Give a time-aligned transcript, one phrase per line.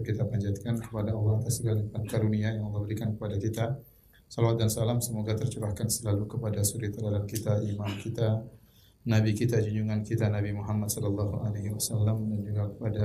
[0.00, 3.76] kita panjatkan kepada Allah atas segala nikmat karunia yang Allah berikan kepada kita.
[4.32, 8.40] Salawat dan salam semoga tercurahkan selalu kepada suri teladan kita, imam kita,
[9.04, 13.04] nabi kita, junjungan kita Nabi Muhammad sallallahu alaihi wasallam dan juga kepada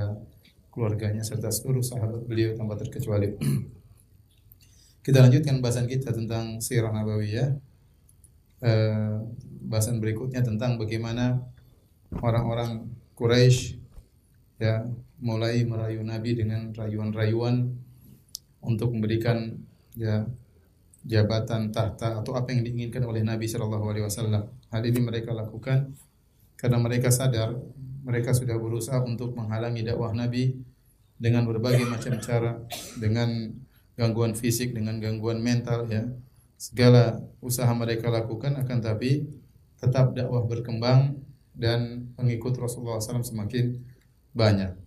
[0.72, 3.36] keluarganya serta seluruh sahabat beliau tanpa terkecuali.
[5.06, 7.60] kita lanjutkan bahasan kita tentang sirah nabawiyah.
[8.58, 9.16] Eh,
[9.68, 11.44] bahasan berikutnya tentang bagaimana
[12.24, 13.78] orang-orang Quraisy
[14.58, 14.86] ya
[15.18, 17.74] mulai merayu Nabi dengan rayuan-rayuan
[18.62, 19.58] untuk memberikan
[19.98, 20.30] ya
[21.08, 24.44] jabatan tahta atau apa yang diinginkan oleh Nabi Shallallahu Alaihi Wasallam.
[24.70, 25.96] Hal ini mereka lakukan
[26.60, 27.56] karena mereka sadar
[28.08, 30.56] mereka sudah berusaha untuk menghalangi dakwah Nabi
[31.20, 32.62] dengan berbagai macam cara,
[32.96, 33.52] dengan
[33.98, 36.08] gangguan fisik, dengan gangguan mental ya.
[36.56, 39.28] Segala usaha mereka lakukan akan tapi
[39.78, 41.20] tetap dakwah berkembang
[41.54, 43.78] dan pengikut Rasulullah SAW semakin
[44.34, 44.87] banyak.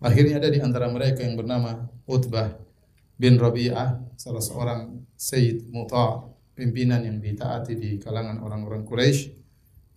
[0.00, 2.56] Akhirnya ada di antara mereka yang bernama Utbah
[3.20, 6.24] bin Rabi'ah, salah seorang Sayyid Muta,
[6.56, 9.36] pimpinan yang ditaati di kalangan orang-orang Quraisy.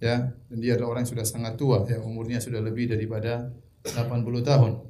[0.03, 3.55] Ya, dan dia adalah orang yang sudah sangat tua, ya umurnya sudah lebih daripada
[3.87, 4.83] 80 tahun.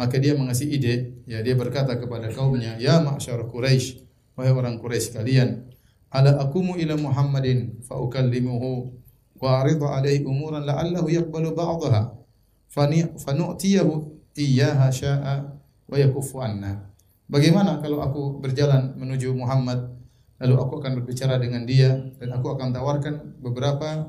[0.00, 4.00] Maka dia mengasih ide, ya dia berkata kepada kaumnya, "Ya ma'syar Quraisy,
[4.40, 5.68] wahai orang Quraisy kalian,
[6.08, 8.96] ala akumu ila Muhammadin fa ukallimuhu
[9.36, 12.16] wa aridu alaihi umuran la'allahu yaqbalu ba'daha."
[13.20, 15.34] fanu'tiyahu iyyaha sya'a
[15.90, 16.90] wa yakufu anna.
[17.30, 19.94] Bagaimana kalau aku berjalan menuju Muhammad
[20.40, 24.08] lalu aku akan berbicara dengan dia dan aku akan tawarkan beberapa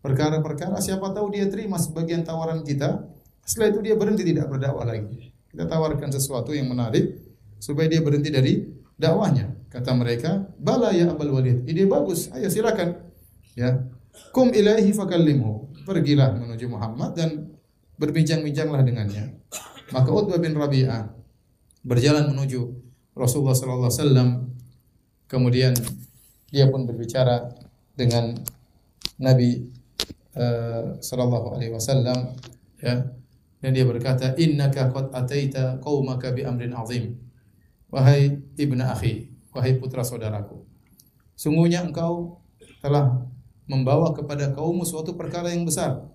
[0.00, 0.80] perkara-perkara.
[0.80, 3.06] Siapa tahu dia terima sebagian tawaran kita
[3.46, 5.30] setelah itu dia berhenti tidak berdakwah lagi.
[5.52, 7.22] Kita tawarkan sesuatu yang menarik
[7.62, 8.66] supaya dia berhenti dari
[8.98, 9.70] dakwahnya.
[9.70, 12.32] Kata mereka bala ya abul walid ide bagus.
[12.34, 12.98] Ayo silakan.
[13.54, 13.86] Ya.
[14.32, 15.70] Kum ilaihi fakallimhu.
[15.86, 17.45] Pergilah menuju Muhammad dan
[17.96, 19.40] berbincang-bincanglah dengannya.
[19.92, 21.08] Maka Utbah bin Rabi'ah
[21.86, 22.60] berjalan menuju
[23.16, 24.28] Rasulullah sallallahu alaihi wasallam.
[25.26, 25.72] Kemudian
[26.52, 27.50] dia pun berbicara
[27.96, 28.36] dengan
[29.18, 29.66] Nabi
[30.36, 32.36] uh, sallallahu alaihi wasallam
[32.78, 33.10] ya.
[33.56, 37.16] Dan dia berkata, "Innaka qad ataita qaumaka bi amrin azim."
[37.88, 40.60] Wahai ibnu akhi, wahai putra saudaraku.
[41.34, 42.44] Sungguhnya engkau
[42.84, 43.24] telah
[43.66, 46.06] membawa kepada kaummu suatu perkara yang besar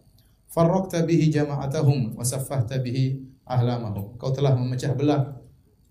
[0.51, 4.19] farraqta bihi jama'atahum wa saffahta bihi ahlamahum.
[4.19, 5.39] Kau telah memecah belah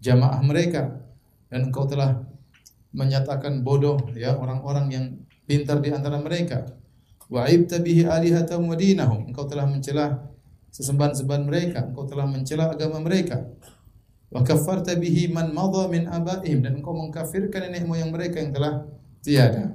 [0.00, 1.00] jamaah mereka
[1.48, 2.22] dan engkau telah
[2.92, 5.04] menyatakan bodoh ya orang-orang yang
[5.48, 6.76] pintar di antara mereka.
[7.30, 9.30] Wa aibta bihi alihatahum wa dinahum.
[9.30, 10.30] Engkau telah mencela
[10.70, 13.46] sesembahan-sembahan mereka, engkau telah mencela agama mereka.
[14.30, 18.86] Wa kaffarta bihi man madha min abaihim dan engkau mengkafirkan nenek moyang mereka yang telah
[19.22, 19.74] tiada.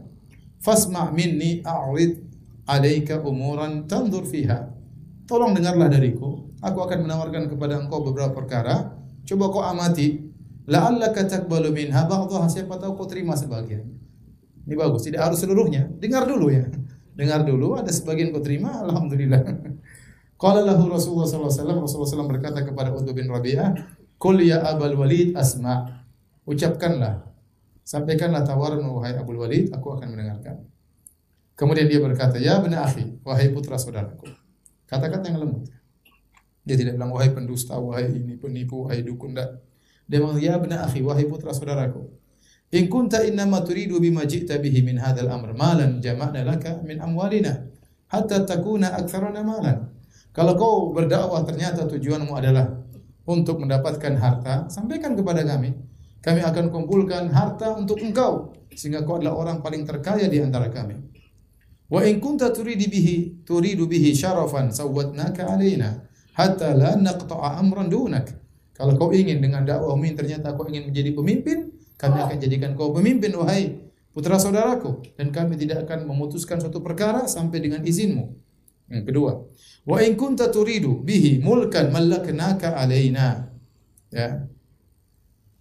[0.63, 2.23] Fasma' minni a'rid
[2.67, 4.74] alaika umuran tandur fiha.
[5.25, 6.53] Tolong dengarlah dariku.
[6.61, 8.93] Aku akan menawarkan kepada engkau beberapa perkara.
[9.25, 10.21] Coba kau amati.
[10.65, 13.85] La'allaka taqbalu minha ba'daha siapa tahu kau terima sebagian.
[14.65, 15.85] Ini bagus, tidak harus seluruhnya.
[16.01, 16.65] Dengar dulu ya.
[17.13, 19.45] Dengar dulu, ada sebagian kau terima, alhamdulillah.
[20.41, 23.71] Qala lahu Rasulullah sallallahu alaihi wasallam, Rasulullah SAW berkata kepada Utbah bin Rabi'ah,
[24.19, 26.03] "Qul ya Abul Walid asma."
[26.43, 27.25] Ucapkanlah,
[27.81, 30.65] sampaikanlah tawaran wahai Abul Walid, aku akan mendengarkan.
[31.55, 34.44] Kemudian dia berkata, "Ya benar akhi, wahai putra saudaraku."
[34.85, 35.69] Kata-kata yang lembut.
[36.65, 39.61] Dia tidak bilang wahai pendusta, wahai ini penipu, wahai dukun dak.
[40.09, 42.09] Dia bilang, "Ya benar akhi, wahai putra saudaraku."
[42.73, 47.69] In kunta innama turidu bima ji'ta bihi min hadzal amr malan jama'na laka min amwalina
[48.09, 49.93] hatta takuna aktsarana malan.
[50.35, 52.67] Kalau kau berdakwah ternyata tujuanmu adalah
[53.25, 55.73] untuk mendapatkan harta, sampaikan kepada kami.
[56.19, 60.97] Kami akan kumpulkan harta untuk engkau sehingga kau adalah orang paling terkaya di antara kami.
[61.85, 66.01] Wa in kunta turidu bihi turidu bihi syarafan sawwatnaka alaina
[66.33, 68.33] hatta la naqta'a amran dunak.
[68.75, 72.91] Kalau kau ingin dengan dakwahmu ini ternyata kau ingin menjadi pemimpin, kami akan jadikan kau
[72.91, 73.79] pemimpin wahai
[74.11, 78.35] putra saudaraku dan kami tidak akan memutuskan suatu perkara sampai dengan izinmu.
[78.91, 79.31] Yang kedua,
[79.87, 83.47] wa in kunta turidu bihi mulkan mallaknaka alaina.
[84.11, 84.43] Ya.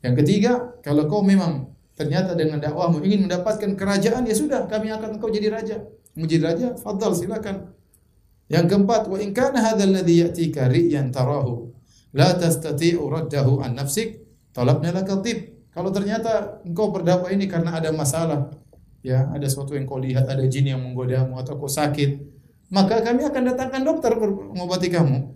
[0.02, 5.16] Yang ketiga, kalau kau memang ternyata dengan dakwahmu ingin mendapatkan kerajaan ya sudah kami akan
[5.16, 5.78] engkau jadi raja
[6.14, 7.74] menjadi raja, fadal silakan.
[8.48, 11.74] Yang keempat, wa in kana hadzal ladzi ya'tika ri'yan tarahu
[12.14, 14.22] la tastati'u raddahu an nafsik,
[14.54, 15.66] talabna laka tib.
[15.74, 18.54] Kalau ternyata engkau berdakwah ini karena ada masalah,
[19.02, 22.22] ya, ada sesuatu yang kau lihat, ada jin yang menggodamu atau kau sakit,
[22.70, 24.14] maka kami akan datangkan dokter
[24.54, 25.34] mengobati kamu.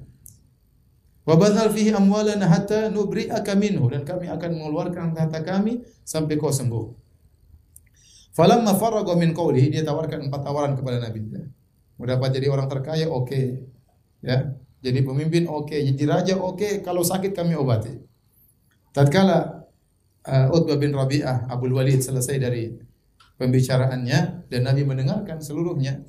[1.26, 6.54] Wa badhal fihi amwalana hatta nubri'aka minhu dan kami akan mengeluarkan harta kami sampai kau
[6.54, 7.07] sembuh.
[8.38, 11.26] Falamma faragha min qawlihi dia tawarkan empat tawaran kepada Nabi.
[11.99, 13.26] Mau dapat jadi orang terkaya oke.
[13.26, 13.67] Okay.
[14.23, 14.55] Ya.
[14.79, 15.82] Jadi pemimpin oke, okay.
[15.90, 16.73] jadi raja oke, okay.
[16.87, 17.99] kalau sakit kami obati.
[18.94, 19.67] Tatkala
[20.23, 22.70] uh, Utbah bin Rabi'ah Abu Walid selesai dari
[23.43, 26.06] pembicaraannya dan Nabi mendengarkan seluruhnya,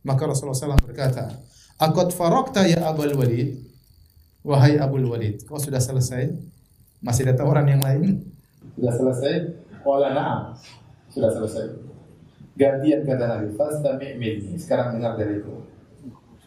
[0.00, 1.28] maka Rasulullah SAW berkata,
[1.76, 3.52] "Akot farokta ya Abu Walid,
[4.40, 6.32] wahai Abu Walid, kau sudah selesai?
[7.04, 8.24] Masih ada tawaran yang lain?"
[8.80, 9.34] Sudah selesai?
[9.84, 10.40] Wala na'am.
[11.16, 11.72] Sudah selesai.
[12.60, 15.64] Gantian kata Nabi, "Fastami' minni." Sekarang dengar dari itu.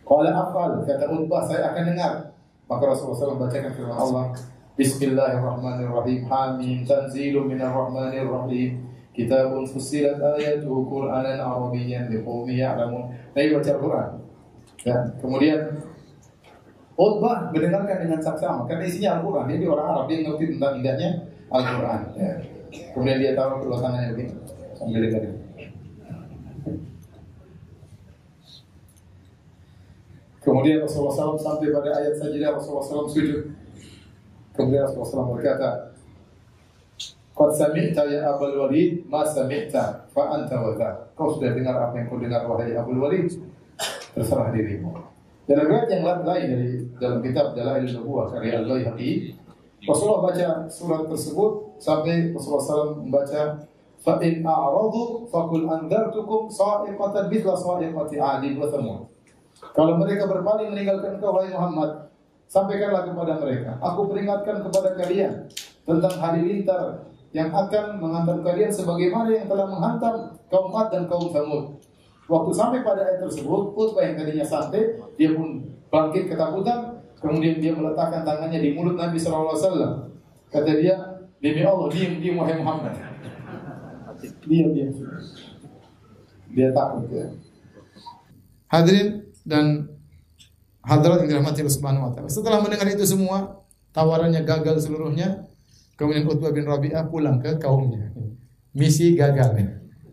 [0.05, 2.13] Qala afal, kata Utbah, saya akan dengar.
[2.69, 4.25] Maka Rasulullah SAW bacakan firman Allah,
[4.77, 6.29] Bismillahirrahmanirrahim.
[6.29, 8.85] Hamim tanzilu minar rahmanir rahim.
[9.09, 13.09] Kitabun fussilat ayatuhu Qur'anan Arabiyyan liqaumin ya'lamun.
[13.33, 14.09] Nabi baca Al-Qur'an.
[14.85, 15.81] Ya, kemudian
[16.93, 19.49] Utbah mendengarkan dengan saksama karena isinya Al-Qur'an.
[19.49, 21.09] Dia orang Arab, dia ngerti tentang indahnya
[21.49, 22.01] Al-Qur'an.
[22.15, 22.31] Ya.
[22.93, 24.58] Kemudian dia taruh kedua tangannya begini.
[30.39, 33.51] Kemudian Rasulullah SAW sampai pada ayat sajidah Rasulullah SAW sujud.
[34.55, 35.69] Kemudian Rasulullah SAW berkata,
[37.35, 40.75] Qad sami'ta ya Abul Walid, ma sami'ta fa anta wa
[41.15, 43.31] Kau sudah dengar apa yang kau dengar wahai Abul Walid?
[44.15, 44.91] Terserah dirimu.
[45.47, 49.33] Dan riwayat yang lain dari dalam kitab Dalail Nubuwah karya Al-Baihaqi,
[49.87, 53.68] Rasulullah baca surat tersebut sampai Rasulullah SAW membaca
[54.05, 58.99] a'radu faqul andartukum sa'iqatan mithla sa'iqati 'adin wa thamud.
[59.75, 62.07] Kalau mereka berpaling meninggalkan kau wahai Muhammad,
[62.47, 65.51] sampaikanlah kepada mereka, aku peringatkan kepada kalian
[65.83, 71.29] tentang hari lintar yang akan menghantam kalian sebagaimana yang telah menghantam kaum Ad dan kaum
[71.29, 71.77] Samud.
[72.29, 77.73] Waktu sampai pada ayat tersebut, Utbah yang tadinya santai, dia pun bangkit ketakutan, kemudian dia
[77.73, 79.57] meletakkan tangannya di mulut Nabi SAW.
[80.49, 80.93] Kata dia,
[81.41, 83.08] demi Allah, diam, diam wahai Muhammad.
[86.49, 87.27] Dia takut ya.
[88.69, 89.89] Hadirin dan
[90.85, 92.29] hadirat yang dirahmati Allah Subhanahu wa taala.
[92.29, 95.45] Setelah mendengar itu semua, tawarannya gagal seluruhnya,
[95.97, 98.13] kemudian Utbah bin Rabi'ah pulang ke kaumnya.
[98.73, 99.57] Misi gagal.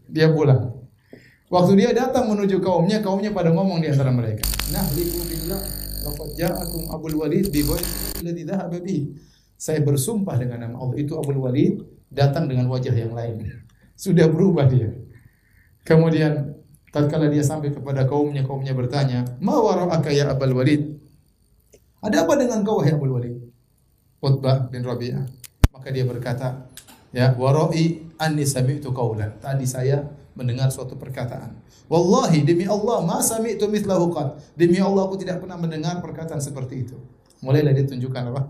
[0.08, 0.76] Dia pulang.
[1.46, 4.42] Waktu dia datang menuju kaumnya, kaumnya pada ngomong di antara mereka.
[4.74, 5.62] Nah, billah
[6.06, 8.78] laqad ja'akum Abul Walid bi alladhi dhahaba.
[9.56, 11.80] Saya bersumpah dengan nama Allah itu Abul Walid
[12.10, 13.65] datang dengan wajah yang lain.
[13.96, 14.92] Sudah berubah dia.
[15.82, 16.52] Kemudian
[16.92, 21.00] tatkala dia sampai kepada kaumnya, kaumnya bertanya, "Ma wara'aka ya Abul Walid?"
[22.04, 23.34] Ada apa dengan kau wahai Abul Walid?
[24.20, 25.24] Utbah bin Rabi'ah.
[25.72, 26.68] Maka dia berkata,
[27.10, 30.04] ya, "Wara'i anni sami'tu qaulan." Tadi saya
[30.36, 31.56] mendengar suatu perkataan.
[31.88, 34.36] Wallahi demi Allah ma sami'tu mithlahu qad.
[34.58, 36.98] Demi Allah aku tidak pernah mendengar perkataan seperti itu.
[37.40, 38.42] Mulailah dia tunjukkan apa?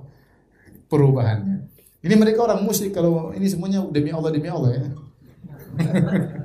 [0.89, 1.69] Perubahannya.
[2.01, 4.87] Ini mereka orang musyrik kalau ini semuanya demi Allah demi Allah ya.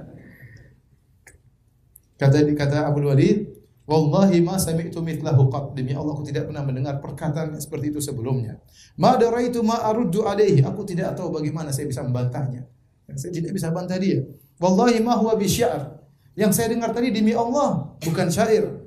[2.21, 3.61] Kata kata Abu Walid,
[3.91, 5.75] Wallahi ma sami'tu mithlahu qat.
[5.75, 8.61] Demi Allah aku tidak pernah mendengar perkataan seperti itu sebelumnya.
[8.95, 10.63] Ma daraitu ma aruddu alaihi.
[10.63, 12.69] Aku tidak tahu bagaimana saya bisa membantahnya.
[13.17, 14.23] Saya tidak bisa bantah dia.
[14.61, 15.99] Wallahi ma huwa bisya'ar.
[16.39, 18.79] Yang saya dengar tadi demi Allah, bukan syair.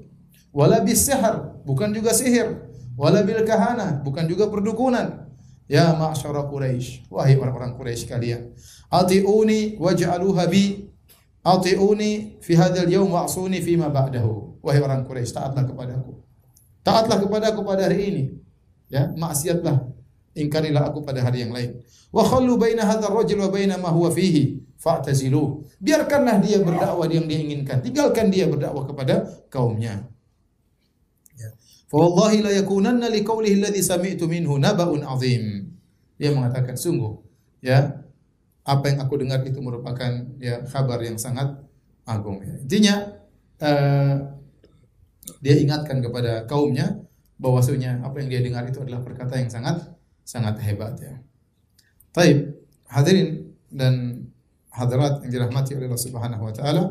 [0.55, 2.73] Wala bisihar, bukan juga sihir.
[2.97, 5.24] Wala bil kahana, bukan juga perdukunan.
[5.65, 8.53] Ya ma'syara Quraisy, wahai orang-orang Quraisy kalian.
[8.93, 10.93] Atiuni waj'aluha bi
[11.45, 14.65] Ati'uni fi hadzal yaum wa'suni fi ma ba'dahu.
[14.65, 16.25] Wahai orang Quraisy, taatlah kepadaku.
[16.81, 18.25] Taatlah kepadaku pada hari ini.
[18.89, 19.93] Ya, maksiatlah.
[20.35, 21.85] Ingkarilah aku pada hari yang lain.
[22.09, 25.69] Wa khallu baina hadzal rajul wa baina ma huwa fihi fa'tazilu.
[25.85, 27.85] Biarkanlah dia berdakwah yang dia inginkan.
[27.85, 30.09] Tinggalkan dia berdakwah kepada kaumnya.
[31.89, 35.69] Fa wallahi la yakunanna liqaulihi alladhi sami'tu minhu naba'un azim.
[36.17, 37.19] Dia mengatakan sungguh
[37.65, 38.05] ya
[38.65, 41.61] apa yang aku dengar itu merupakan ya kabar yang sangat
[42.09, 42.41] agung.
[42.41, 42.55] Ya.
[42.61, 42.95] Intinya
[43.61, 44.17] uh,
[45.45, 47.05] dia ingatkan kepada kaumnya
[47.37, 49.77] bahwasanya apa yang dia dengar itu adalah perkataan yang sangat
[50.25, 51.21] sangat hebat ya.
[52.15, 52.57] Taib,
[52.89, 54.25] hadirin dan
[54.71, 56.83] hadirat yang dirahmati oleh Allah Subhanahu wa taala,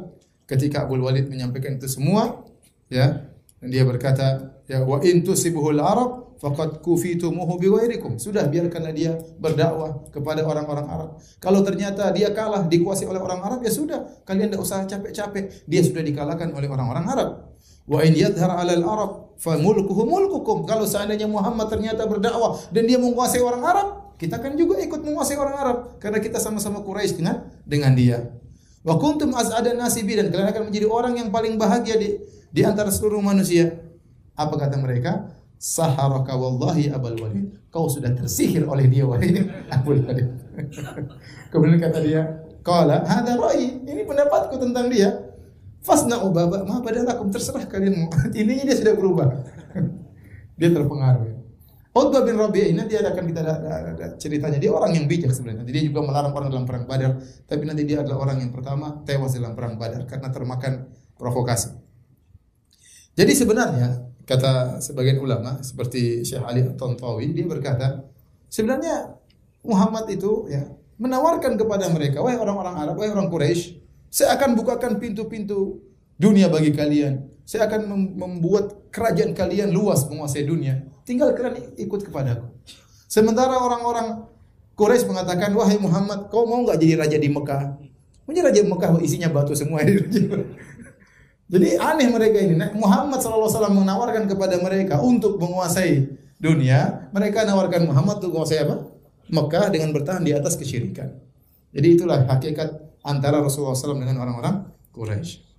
[0.45, 2.43] ketika Abu Walid menyampaikan itu semua,
[2.91, 3.32] ya,
[3.63, 8.19] dan dia berkata, ya wa in tusibuhul arab faqad kufitumuhu biwairikum.
[8.19, 11.09] Sudah biarkanlah dia berdakwah kepada orang-orang Arab.
[11.39, 15.63] Kalau ternyata dia kalah dikuasai oleh orang Arab ya sudah, kalian tidak usah capek-capek.
[15.63, 17.29] Dia sudah dikalahkan oleh orang-orang Arab.
[17.87, 20.67] Wa in yadhhar 'alal Arab fa mulkuhu mulkukum.
[20.67, 23.87] Kalau seandainya Muhammad ternyata berdakwah dan dia menguasai orang Arab,
[24.19, 28.19] kita kan juga ikut menguasai orang Arab karena kita sama-sama Quraisy dengan dengan dia.
[28.83, 32.19] Wa kuntum az'ada nasibi dan kalian akan menjadi orang yang paling bahagia di
[32.53, 33.81] di antara seluruh manusia.
[34.37, 35.33] Apa kata mereka?
[35.63, 37.55] saharaka wallahi abul walid.
[37.71, 40.27] Kau sudah tersihir oleh dia wahai abul walid.
[41.55, 43.87] Kemudian kata dia, qala hadza ra'yi.
[43.87, 45.31] Ini pendapatku tentang dia.
[45.79, 48.11] Fasna ubaba ma badalakum terserah kalian.
[48.39, 49.27] Intinya dia sudah berubah.
[50.59, 51.39] dia terpengaruh.
[51.93, 54.57] Utbah bin Rabi'ah ini nanti akan kita ada, ada, ada ceritanya.
[54.57, 55.61] Dia orang yang bijak sebenarnya.
[55.61, 59.37] Dia juga melarang orang dalam perang Badar, tapi nanti dia adalah orang yang pertama tewas
[59.37, 61.82] dalam perang Badar karena termakan provokasi.
[63.13, 68.01] Jadi sebenarnya kata sebagian ulama seperti Syekh Ali Tontowi dia berkata,
[68.49, 69.13] sebenarnya
[69.61, 70.65] Muhammad itu ya
[70.97, 73.81] menawarkan kepada mereka, wahai orang-orang Arab, wahai orang Quraisy,
[74.13, 75.81] saya akan bukakan pintu-pintu
[76.17, 77.29] dunia bagi kalian.
[77.43, 80.79] Saya akan membuat kerajaan kalian luas menguasai dunia.
[81.03, 82.47] Tinggal kalian ikut kepadaku.
[83.11, 84.25] Sementara orang-orang
[84.79, 87.77] Quraisy mengatakan, wahai Muhammad, kau mau nggak jadi raja di Mekah?
[88.23, 89.83] Menjadi raja Mekah isinya batu semua.
[91.53, 92.57] jadi aneh mereka ini.
[92.57, 96.09] Nah, Muhammad SAW menawarkan kepada mereka untuk menguasai
[96.41, 97.05] dunia.
[97.13, 98.89] Mereka nawarkan Muhammad untuk menguasai apa?
[99.29, 101.13] Mekah dengan bertahan di atas kesyirikan.
[101.69, 105.53] Jadi itulah hakikat antara Rasulullah SAW dengan orang-orang Quraisy.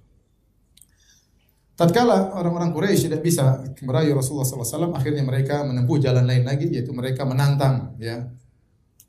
[1.75, 6.95] Tatkala orang-orang Quraisy tidak bisa merayu Rasulullah SAW, akhirnya mereka menempuh jalan lain lagi, yaitu
[6.95, 8.31] mereka menantang, ya,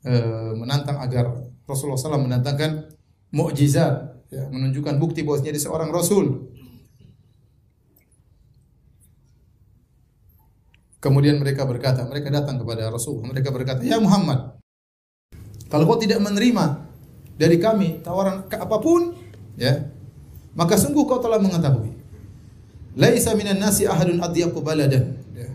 [0.02, 0.14] e,
[0.58, 2.90] menantang agar Rasulullah SAW mendatangkan
[3.30, 6.45] mukjizat, ya, menunjukkan bukti bahwasanya dia seorang Rasul.
[11.06, 14.58] Kemudian mereka berkata, mereka datang kepada Rasul, mereka berkata, ya Muhammad,
[15.70, 16.82] kalau kau tidak menerima
[17.38, 19.14] dari kami tawaran apa pun,
[19.54, 19.86] ya,
[20.58, 21.94] maka sungguh kau telah mengetahui
[22.96, 25.20] Laisa minan nasi ahadun adyaqu baladan.
[25.36, 25.52] Ya.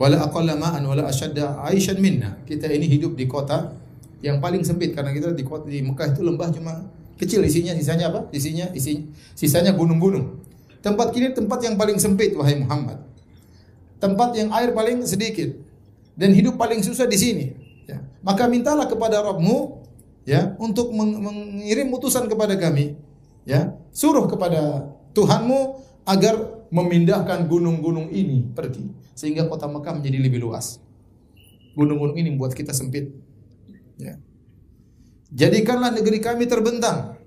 [0.00, 2.40] Wala aqalla ma'an wala ashadda aishan minna.
[2.48, 3.76] Kita ini hidup di kota
[4.24, 6.88] yang paling sempit karena kita di kota di Mekah itu lembah cuma
[7.20, 8.32] kecil isinya sisanya apa?
[8.32, 10.40] Isinya isi sisanya gunung-gunung.
[10.80, 13.11] Tempat kini tempat yang paling sempit wahai Muhammad.
[14.02, 15.54] Tempat yang air paling sedikit
[16.18, 17.46] dan hidup paling susah di sini.
[17.86, 18.02] Ya.
[18.26, 19.86] Maka mintalah kepada Rabbmu
[20.26, 22.98] ya untuk mengirim utusan kepada kami
[23.46, 30.80] ya suruh kepada Tuhanmu agar memindahkan gunung-gunung ini pergi sehingga kota Mekah menjadi lebih luas.
[31.78, 33.12] Gunung-gunung ini membuat kita sempit.
[34.00, 34.18] Ya.
[35.32, 37.22] Jadikanlah negeri kami terbentang.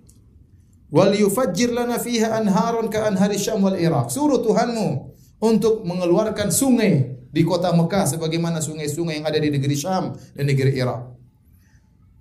[0.94, 4.14] Wal yufajjir lana fiha anharun ka anhari Syam wal Iraq.
[4.14, 10.16] Suruh Tuhanmu untuk mengeluarkan sungai di kota Mekah sebagaimana sungai-sungai yang ada di negeri Syam
[10.16, 11.02] dan negeri Irak.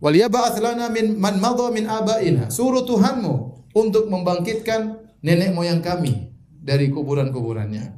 [0.03, 2.51] Wal yab'ats lana min man madha min abaina.
[2.51, 3.35] Suruh Tuhanmu
[3.79, 7.95] untuk membangkitkan nenek moyang kami dari kuburan-kuburannya.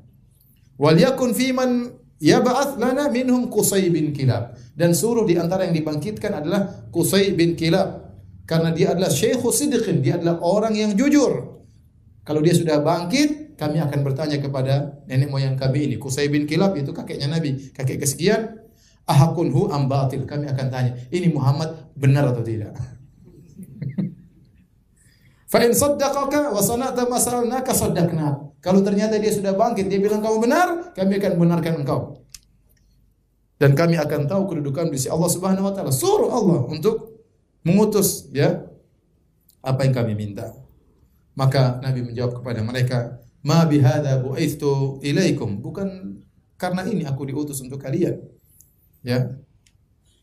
[0.76, 1.88] Wal yakun fiman
[2.20, 7.56] yab'ats lana minhum Qusay bin Kilab dan suruh di antara yang dibangkitkan adalah Qusay bin
[7.56, 8.06] Kilab
[8.46, 11.58] karena dia adalah syekhu sidqin, dia adalah orang yang jujur.
[12.22, 15.96] Kalau dia sudah bangkit, kami akan bertanya kepada nenek moyang kami ini.
[15.96, 18.62] Qusay bin Kilab itu kakeknya Nabi, kakek kesekian.
[19.08, 20.28] Ahakunhu am batil?
[20.28, 22.74] Kami akan tanya, ini Muhammad benar atau tidak?
[25.52, 28.58] Fa in saddaqaka wa sana'ta saddaqna.
[28.60, 32.26] Kalau ternyata dia sudah bangkit, dia bilang kamu benar, kami akan benarkan engkau.
[33.56, 35.94] Dan kami akan tahu kedudukan di sisi Allah Subhanahu wa taala.
[35.94, 37.24] Suruh Allah untuk
[37.64, 38.68] mengutus ya
[39.64, 40.52] apa yang kami minta.
[41.36, 42.98] Maka Nabi menjawab kepada mereka,
[43.46, 46.18] "Ma bihadza bu'ithu ilaikum." Bukan
[46.58, 48.18] karena ini aku diutus untuk kalian.
[49.06, 49.38] Ya.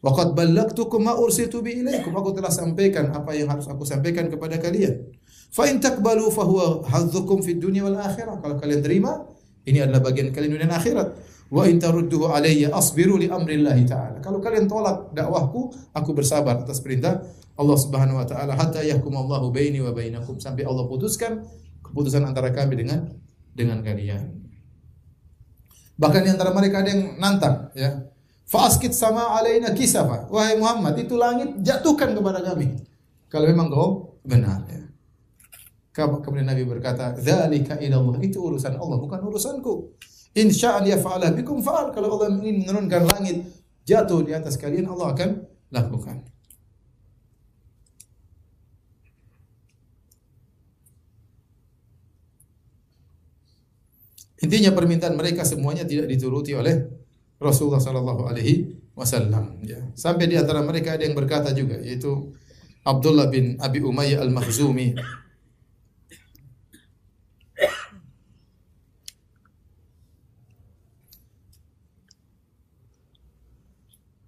[0.03, 2.11] Waqad ballagtukum ma ursitu bi ilaikum.
[2.19, 4.99] Aku telah sampaikan apa yang harus aku sampaikan kepada kalian.
[5.47, 8.43] Fa in takbalu fa huwa hadzukum fid dunya wal akhirah.
[8.43, 9.23] Kalau kalian terima,
[9.63, 11.07] ini adalah bagian kalian dunia dan akhirat.
[11.47, 14.17] Wa in tarudduhu alayya asbiru li amrillah taala.
[14.19, 19.53] Kalau kalian tolak dakwahku, aku bersabar atas perintah Allah Subhanahu wa taala hatta yahkum Allahu
[19.53, 21.45] baini wa bainakum sampai Allah putuskan
[21.93, 23.13] keputusan antara kami dengan
[23.53, 24.41] dengan kalian.
[25.93, 28.09] Bahkan di antara mereka ada yang nantang, ya.
[28.49, 30.25] Faaskit sama alaina kisafa.
[30.33, 32.81] Wahai Muhammad, itu langit jatuhkan kepada kami.
[33.29, 34.81] Kalau memang kau benar ya.
[35.93, 39.93] Kemudian Nabi berkata, "Dzalika Allah." Itu urusan Allah, bukan urusanku.
[40.33, 41.93] In sya'an yaf'ala bikum fa'al.
[41.93, 43.45] Kalau Allah ingin menurunkan langit
[43.85, 45.29] jatuh di atas kalian, Allah akan
[45.69, 46.32] lakukan.
[54.43, 56.83] Intinya permintaan mereka semuanya tidak dituruti oleh
[57.39, 59.79] Rasulullah sallallahu alaihi wasallam ya.
[59.95, 62.35] Sampai di antara mereka ada yang berkata juga yaitu
[62.83, 64.99] Abdullah bin Abi Umayyah Al-Makhzumi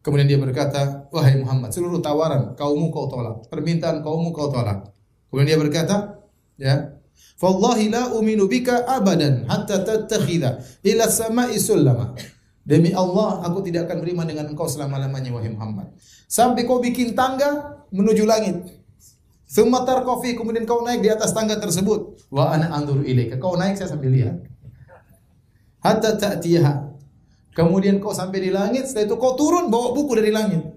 [0.06, 4.94] Kemudian dia berkata, "Wahai Muhammad, seluruh tawaran kaummu kau tolak, permintaan kaummu kau tolak."
[5.34, 6.22] Kemudian dia berkata,
[6.62, 6.95] ya,
[7.36, 12.16] "Fallahi la uminu bika abadan hatta tattakhidha ila sama'i sullama."
[12.66, 15.94] Demi Allah, aku tidak akan beriman dengan engkau selama-lamanya, wahai Muhammad.
[16.26, 18.58] Sampai kau bikin tangga menuju langit.
[19.46, 22.26] Sumatar kofi, kemudian kau naik di atas tangga tersebut.
[22.34, 23.38] Wa ana andur ilaika.
[23.38, 24.42] Kau naik, saya sambil lihat.
[25.86, 26.98] Hatta ta'tiyaha.
[27.54, 30.75] Kemudian kau sampai di langit, setelah itu kau turun bawa buku dari langit.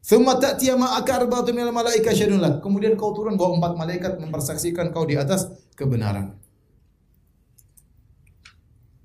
[0.00, 2.64] Thumma ta'tiya ma'aka arba'atu minal malaika syadun lak.
[2.64, 6.40] Kemudian kau turun bawa empat malaikat mempersaksikan kau di atas kebenaran.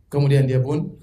[0.08, 0.96] Kemudian dia pun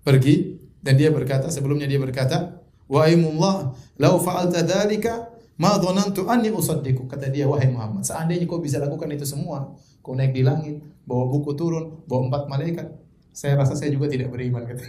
[0.00, 5.28] pergi dan dia berkata sebelumnya dia berkata, "Wa aimullah, law fa'alta dzalika
[5.60, 10.16] ma dhanantu anni usaddiqu." Kata dia, "Wahai Muhammad, seandainya kau bisa lakukan itu semua, kau
[10.16, 12.86] naik di langit, bawa buku turun, bawa empat malaikat,
[13.36, 14.84] saya rasa saya juga tidak beriman." Kata.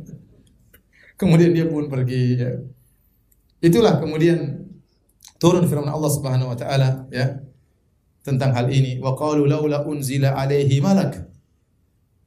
[1.20, 2.56] Kemudian dia pun pergi ya.
[3.66, 4.62] Itulah kemudian
[5.42, 7.42] turun firman Allah Subhanahu wa taala ya
[8.22, 9.02] tentang hal ini.
[9.02, 11.18] Wa qalu laula unzila alaihi malak.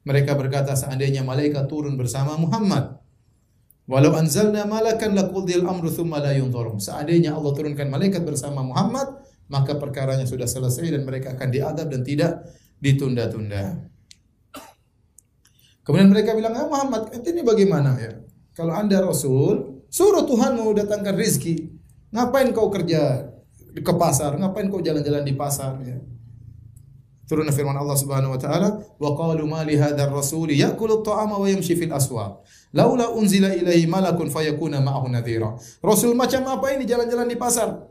[0.04, 3.00] Mereka berkata seandainya malaikat turun bersama Muhammad
[3.88, 6.76] walau anzalna malakan laqudil amru thumma la yunzarun.
[6.76, 12.06] Seandainya Allah turunkan malaikat bersama Muhammad maka perkaranya sudah selesai dan mereka akan diadab dan
[12.06, 12.46] tidak
[12.78, 13.90] ditunda-tunda.
[15.82, 18.14] Kemudian mereka bilang, "Ya Muhammad, ini bagaimana ya?
[18.54, 21.66] Kalau Anda rasul, Suruh Tuhan mau datangkan rizki.
[22.14, 23.26] Ngapain kau kerja
[23.74, 24.38] ke pasar?
[24.38, 25.82] Ngapain kau jalan-jalan di pasar?
[25.82, 25.98] Ya.
[27.26, 31.46] Turun firman Allah Subhanahu wa taala, "Wa qalu ma li hadzal rasuli ya'kulu at-ta'ama wa
[31.46, 32.42] yamshi fil aswaq.
[32.74, 37.86] Laula unzila ilaihi malakun fayakuna ma'ahu nadhira." Rasul macam apa ini jalan-jalan di pasar?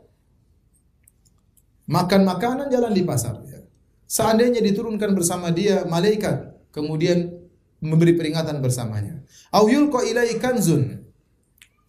[1.88, 3.64] Makan makanan jalan di pasar ya.
[4.04, 7.32] Seandainya diturunkan bersama dia malaikat, kemudian
[7.80, 9.24] memberi peringatan bersamanya.
[9.56, 11.00] Au yulqa ilaihi kanzun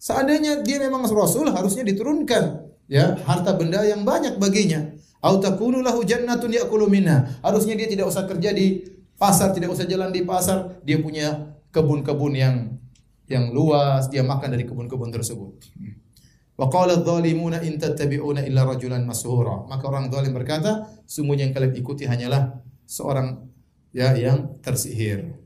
[0.02, 4.90] Seandainya dia memang rasul harusnya diturunkan ya harta benda yang banyak baginya.
[5.22, 7.38] Au takunu lahu jannatun ya'kulu minha.
[7.38, 8.82] Harusnya dia tidak usah kerja di
[9.14, 12.74] pasar, tidak usah jalan di pasar, dia punya kebun-kebun yang
[13.30, 15.70] yang luas, dia makan dari kebun-kebun tersebut.
[16.58, 19.70] Wa qala adh-dhalimuna in tattabi'una illa rajulan mashura.
[19.70, 22.58] Maka orang zalim berkata, sungguhnya yang kalian ikuti hanyalah
[22.90, 23.46] seorang
[23.94, 25.41] ya yang tersihir.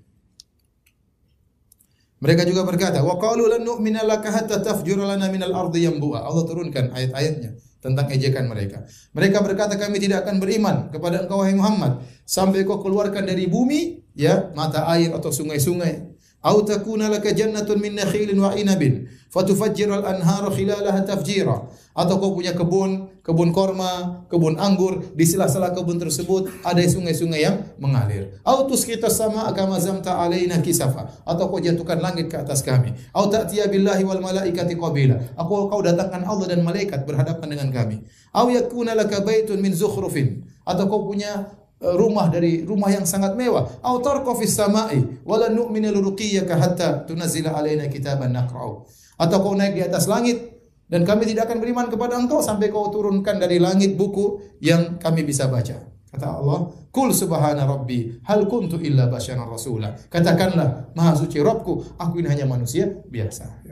[2.16, 6.44] Mereka juga berkata, "Wa qalu lan nu'mina laka hatta tafjura lana minal ardi yanbu'a." Allah
[6.48, 8.88] turunkan ayat-ayatnya tentang ejekan mereka.
[9.12, 14.00] Mereka berkata, "Kami tidak akan beriman kepada engkau wahai Muhammad sampai kau keluarkan dari bumi
[14.16, 20.46] ya mata air atau sungai-sungai Au takuna laka jannatun min nakhilin wa inabin fatufajjiral anhara
[20.54, 21.66] khilalaha tafjira.
[21.90, 27.66] Atau kau punya kebun, kebun korma, kebun anggur, di sela-sela kebun tersebut ada sungai-sungai yang
[27.82, 28.38] mengalir.
[28.46, 31.10] Au tusqita sama kama zamta alaina kisafa.
[31.26, 32.94] Atau kau jatuhkan langit ke atas kami.
[33.10, 35.18] Au ta'tiya billahi wal malaikati qabila.
[35.34, 38.06] Aku kau datangkan Allah dan malaikat berhadapan dengan kami.
[38.30, 40.46] Au yakuna laka baitun min zukhrufin.
[40.62, 44.96] Atau kau punya Eh, rumah dari rumah yang sangat mewah au tarqa fis samai
[45.28, 48.88] wala nu'minu liruqiyyaka hatta tunzila alaina kitaban naqra'u
[49.20, 50.55] atau kau naik di atas langit
[50.86, 55.26] dan kami tidak akan beriman kepada engkau sampai kau turunkan dari langit buku yang kami
[55.26, 55.82] bisa baca.
[56.06, 59.92] Kata Allah kul subhana rabbi hal kuntu illa basyaran rasula.
[60.06, 63.66] Katakanlah maha suci Rabbku aku ini hanya manusia biasa.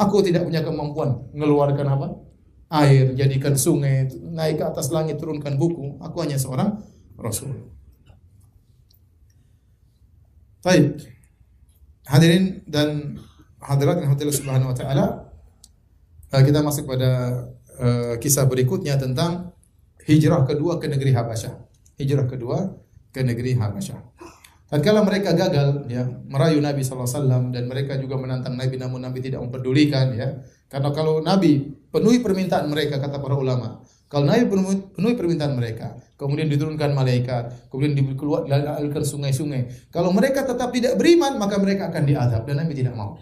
[0.00, 2.08] Aku tidak punya kemampuan mengeluarkan apa?
[2.72, 6.00] Air jadikan sungai naik ke atas langit turunkan buku.
[6.00, 6.80] Aku hanya seorang
[7.20, 7.52] Rasul.
[10.64, 11.04] Baik.
[12.08, 13.20] Hadirin dan
[13.60, 15.29] hadirat yang subhanahu wa ta'ala
[16.38, 17.42] kita masuk pada
[17.82, 19.50] uh, kisah berikutnya tentang
[20.06, 21.54] hijrah kedua ke negeri Habasyah.
[21.98, 22.78] Hijrah kedua
[23.10, 23.98] ke negeri Habasyah.
[24.70, 29.42] Tatkala mereka gagal ya merayu Nabi SAW dan mereka juga menantang Nabi namun Nabi tidak
[29.42, 30.38] memperdulikan ya.
[30.70, 34.46] Karena kalau Nabi penuhi permintaan mereka kata para ulama, kalau Nabi
[34.94, 39.90] penuhi permintaan mereka, kemudian diturunkan malaikat, kemudian dikeluar dialirkan sungai-sungai.
[39.90, 43.18] Kalau mereka tetap tidak beriman, maka mereka akan diadab dan Nabi tidak mau.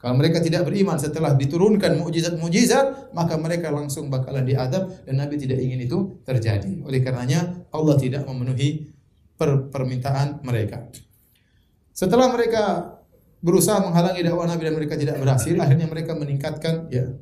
[0.00, 5.60] Kalau mereka tidak beriman setelah diturunkan mukjizat-mukjizat, maka mereka langsung bakalan diadab dan Nabi tidak
[5.60, 6.80] ingin itu terjadi.
[6.88, 8.88] Oleh karenanya Allah tidak memenuhi
[9.36, 10.88] per permintaan mereka.
[11.92, 12.96] Setelah mereka
[13.44, 17.12] berusaha menghalangi dakwah Nabi dan mereka tidak berhasil, akhirnya mereka meningkatkan ya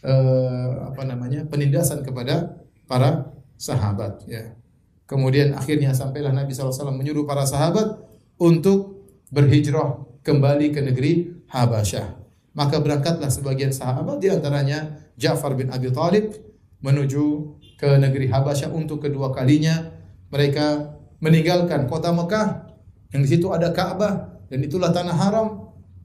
[0.00, 3.28] eh, apa namanya penindasan kepada para
[3.60, 4.56] sahabat ya.
[5.04, 8.00] Kemudian akhirnya sampailah Nabi SAW menyuruh para sahabat
[8.40, 11.12] untuk berhijrah kembali ke negeri
[11.52, 12.21] Habasyah.
[12.52, 16.36] Maka berangkatlah sebagian sahabat di antaranya Ja'far bin Abi Thalib
[16.84, 19.88] menuju ke negeri Habasyah untuk kedua kalinya
[20.28, 22.72] mereka meninggalkan kota Mekah
[23.12, 25.48] yang di situ ada Ka'bah dan itulah tanah haram.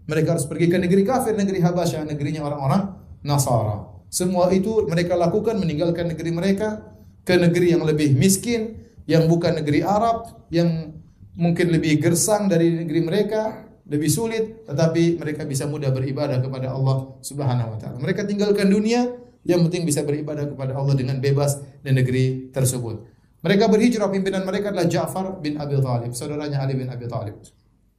[0.08, 2.96] Mereka harus pergi ke negeri kafir, negeri Habasyah, negerinya orang-orang
[3.28, 4.08] Nasara.
[4.08, 6.80] Semua itu mereka lakukan meninggalkan negeri mereka
[7.28, 10.96] ke negeri yang lebih miskin, yang bukan negeri Arab, yang
[11.36, 17.18] mungkin lebih gersang dari negeri mereka, lebih sulit, tetapi mereka bisa mudah beribadah kepada Allah
[17.24, 17.98] Subhanahu wa taala.
[18.04, 19.08] Mereka tinggalkan dunia,
[19.48, 23.08] yang penting bisa beribadah kepada Allah dengan bebas di negeri tersebut.
[23.40, 27.40] Mereka berhijrah pimpinan mereka adalah Ja'far bin Abi Thalib, saudaranya Ali bin Abi Thalib.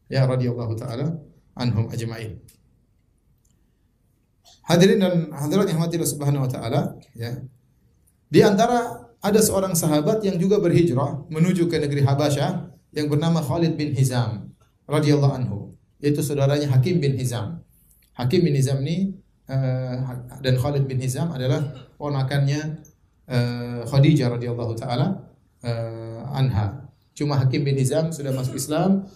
[0.09, 1.21] ya radhiyallahu taala
[1.55, 2.41] anhum ajma'in.
[4.69, 6.81] Hadirin dan hadirat yang Allah Subhanahu wa taala,
[7.17, 7.33] ya.
[8.29, 13.81] Di antara ada seorang sahabat yang juga berhijrah menuju ke negeri Habasyah yang bernama Khalid
[13.81, 14.53] bin Hizam
[14.85, 15.68] radhiyallahu anhu,
[15.99, 17.63] yaitu saudaranya Hakim bin Hizam.
[18.15, 19.15] Hakim bin Hizam ini
[19.51, 21.63] uh, dan Khalid bin Hizam adalah
[21.99, 22.83] ponakannya
[23.27, 25.31] uh, Khadijah radhiyallahu taala
[25.63, 26.91] uh, anha.
[27.15, 29.11] Cuma Hakim bin Hizam sudah masuk Islam,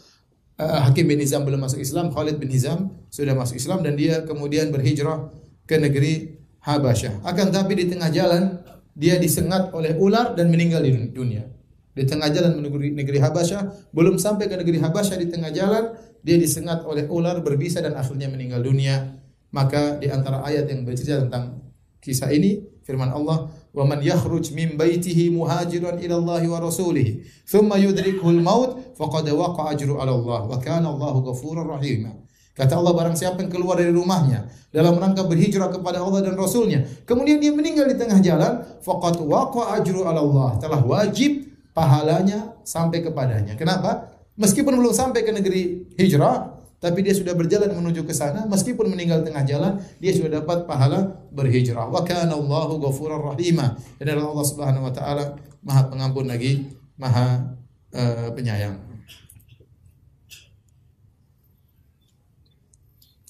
[0.58, 4.26] uh, Hakim bin Hizam belum masuk Islam, Khalid bin Hizam sudah masuk Islam dan dia
[4.26, 5.30] kemudian berhijrah
[5.66, 7.26] ke negeri Habasyah.
[7.26, 8.62] Akan tapi di tengah jalan
[8.94, 11.46] dia disengat oleh ular dan meninggal di dunia.
[11.92, 15.92] Di tengah jalan menuju negeri Habasyah, belum sampai ke negeri Habasyah di tengah jalan
[16.22, 19.18] dia disengat oleh ular berbisa dan akhirnya meninggal dunia.
[19.52, 21.60] Maka di antara ayat yang bercerita tentang
[22.00, 27.76] kisah ini firman Allah, "Wa man yakhruj min baitihi muhajiran ila Allah wa rasulih, thumma
[27.76, 32.08] yudrikuhu al-maut faqad waqa'a ajru 'ala Allah wa kana Allahu ghafurur rahim."
[32.52, 36.84] Kata Allah barang siapa yang keluar dari rumahnya dalam rangka berhijrah kepada Allah dan Rasulnya.
[37.08, 38.60] Kemudian dia meninggal di tengah jalan.
[38.84, 40.60] Faqat waqa ajru ala Allah.
[40.60, 43.56] Telah wajib pahalanya sampai kepadanya.
[43.56, 44.11] Kenapa?
[44.32, 49.22] Meskipun belum sampai ke negeri hijrah, tapi dia sudah berjalan menuju ke sana, meskipun meninggal
[49.22, 51.86] tengah jalan, dia sudah dapat pahala berhijrah.
[51.86, 53.78] Wa kana Allahu ghafurur rahima.
[54.02, 57.54] Dan Allah Subhanahu wa taala Maha Pengampun lagi, Maha
[57.94, 58.82] uh, penyayang.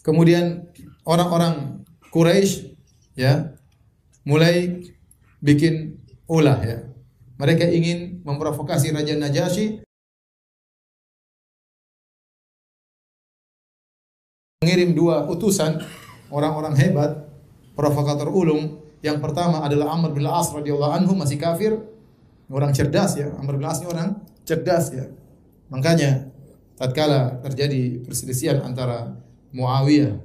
[0.00, 0.66] Kemudian
[1.04, 2.74] orang-orang Quraisy
[3.14, 3.52] ya
[4.24, 4.86] mulai
[5.44, 6.78] bikin ulah ya.
[7.36, 9.81] Mereka ingin memprovokasi Raja Najasyi
[14.82, 15.78] mengirim dua utusan
[16.34, 17.22] orang-orang hebat,
[17.78, 18.82] provokator ulung.
[18.98, 21.78] Yang pertama adalah Amr bin As radhiyallahu anhu masih kafir,
[22.50, 23.30] orang cerdas ya.
[23.38, 25.06] Amr bin As ini orang cerdas ya.
[25.70, 26.30] Makanya
[26.74, 29.14] tatkala terjadi perselisihan antara
[29.54, 30.18] Muawiyah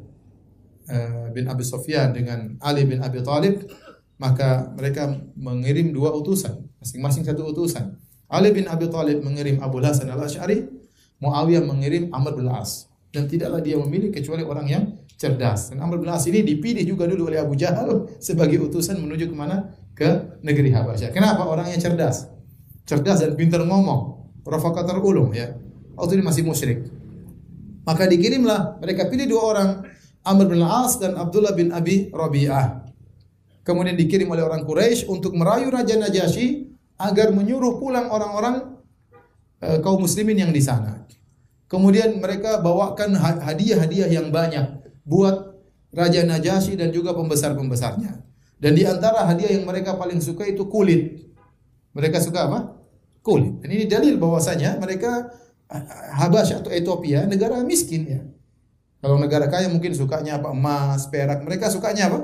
[0.89, 3.69] uh, bin Abi Sufyan dengan Ali bin Abi Thalib,
[4.17, 7.93] maka mereka mengirim dua utusan, masing-masing satu utusan.
[8.25, 10.65] Ali bin Abi Thalib mengirim Abu Hasan al-Asy'ari,
[11.21, 12.86] Muawiyah mengirim Amr bin As
[13.17, 14.83] dan tidaklah dia memilih kecuali orang yang
[15.17, 15.73] cerdas.
[15.73, 19.35] Dan Amr bin As ini dipilih juga dulu oleh Abu Jahal sebagai utusan menuju ke
[19.35, 19.73] mana?
[19.97, 21.09] Ke negeri Habasyah.
[21.09, 21.49] Kenapa?
[21.49, 22.29] Orangnya cerdas.
[22.85, 24.29] Cerdas dan pintar ngomong.
[24.45, 25.57] Provokator ulung ya.
[25.97, 26.85] Waktu ini masih musyrik.
[27.81, 29.69] Maka dikirimlah mereka pilih dua orang
[30.21, 32.85] Amr bin As dan Abdullah bin Abi Rabi'ah.
[33.65, 38.79] Kemudian dikirim oleh orang Quraisy untuk merayu Raja Najasyi agar menyuruh pulang orang-orang
[39.59, 41.03] e, kaum muslimin yang di sana.
[41.67, 45.59] Kemudian mereka bawakan hadiah-hadiah yang banyak buat
[45.91, 48.23] Raja Najasyi dan juga pembesar-pembesarnya.
[48.57, 51.27] Dan di antara hadiah yang mereka paling suka itu kulit.
[51.91, 52.59] Mereka suka apa?
[53.19, 53.59] Kulit.
[53.59, 55.27] Dan ini dalil bahwasanya mereka
[56.15, 58.21] Habasyah atau Ethiopia negara miskin ya.
[59.03, 60.55] Kalau negara kaya mungkin sukanya apa?
[60.55, 61.43] Emas, perak.
[61.43, 62.19] Mereka sukanya apa?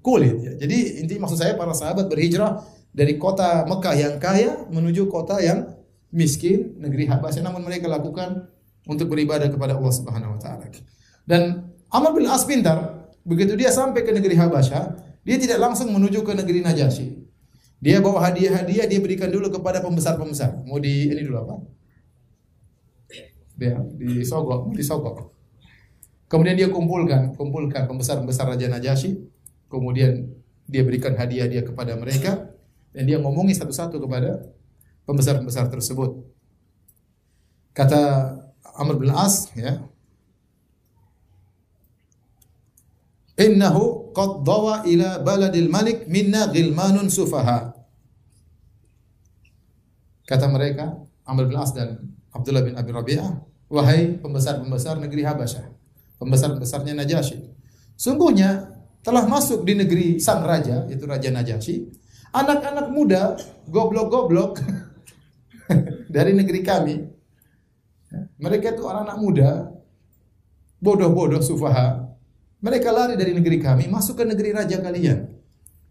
[0.00, 0.52] Kulit ya.
[0.56, 5.76] Jadi inti maksud saya para sahabat berhijrah dari kota Mekah yang kaya menuju kota yang
[6.08, 7.44] miskin, negeri Habasyah.
[7.44, 8.48] Namun mereka lakukan
[8.88, 10.64] untuk beribadah kepada Allah Subhanahu wa taala.
[11.28, 14.96] Dan Amr bin As pintar, begitu dia sampai ke negeri Habasyah,
[15.28, 17.20] dia tidak langsung menuju ke negeri Najasyi.
[17.78, 20.64] Dia bawa hadiah-hadiah, dia berikan dulu kepada pembesar-pembesar.
[20.64, 21.54] Mau di ini dulu apa?
[23.60, 25.36] Dia disogok, disogok.
[26.26, 29.20] Kemudian dia kumpulkan, kumpulkan pembesar-pembesar Raja Najasyi.
[29.68, 30.32] Kemudian
[30.64, 32.48] dia berikan hadiah dia kepada mereka
[32.92, 34.48] dan dia ngomongi satu-satu kepada
[35.04, 36.24] pembesar-pembesar tersebut.
[37.72, 38.34] Kata
[38.78, 39.82] Amr bin As ya.
[43.38, 47.70] Innahu qad dawa ila baladil malik minna ghilmanun sufaha.
[50.26, 53.30] Kata mereka, Amr bin As dan Abdullah bin Abi Rabi'ah,
[53.70, 55.64] wahai pembesar-pembesar negeri Habasyah,
[56.20, 57.38] pembesar-pembesarnya Najasyi.
[57.96, 61.88] Sungguhnya telah masuk di negeri sang raja, yaitu Raja Najasyi,
[62.34, 63.38] anak-anak muda
[63.70, 64.60] goblok-goblok
[66.14, 66.96] dari negeri kami.
[68.14, 69.50] Mereka itu anak-anak muda,
[70.80, 72.08] bodoh-bodoh sufaha.
[72.58, 75.30] Mereka lari dari negeri kami, masuk ke negeri raja kalian.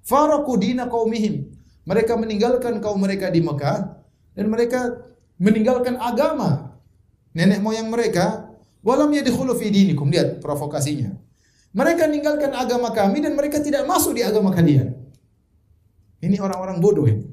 [0.03, 1.51] Faraku dina kaumihim.
[1.87, 3.95] Mereka meninggalkan kaum mereka di Mekah
[4.35, 4.91] dan mereka
[5.39, 6.75] meninggalkan agama
[7.31, 8.51] nenek moyang mereka.
[8.83, 10.11] Walam yadkhulu dinikum.
[10.11, 11.15] Lihat provokasinya.
[11.75, 14.95] Mereka meninggalkan agama kami dan mereka tidak masuk di agama kalian.
[16.23, 17.27] Ini orang-orang bodoh ini.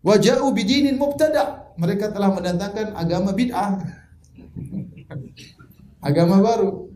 [0.00, 3.80] Waja'u bidinin mubtada' mereka telah mendatangkan agama bid'ah.
[6.04, 6.92] agama baru.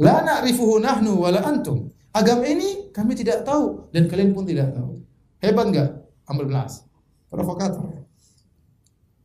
[0.00, 1.92] La na'rifuhu nahnu wala antum.
[2.16, 5.04] Agama ini kami tidak tahu dan kalian pun tidak tahu.
[5.44, 5.90] Hebat enggak?
[6.24, 6.88] Amr bin As.
[7.28, 8.08] Provokator.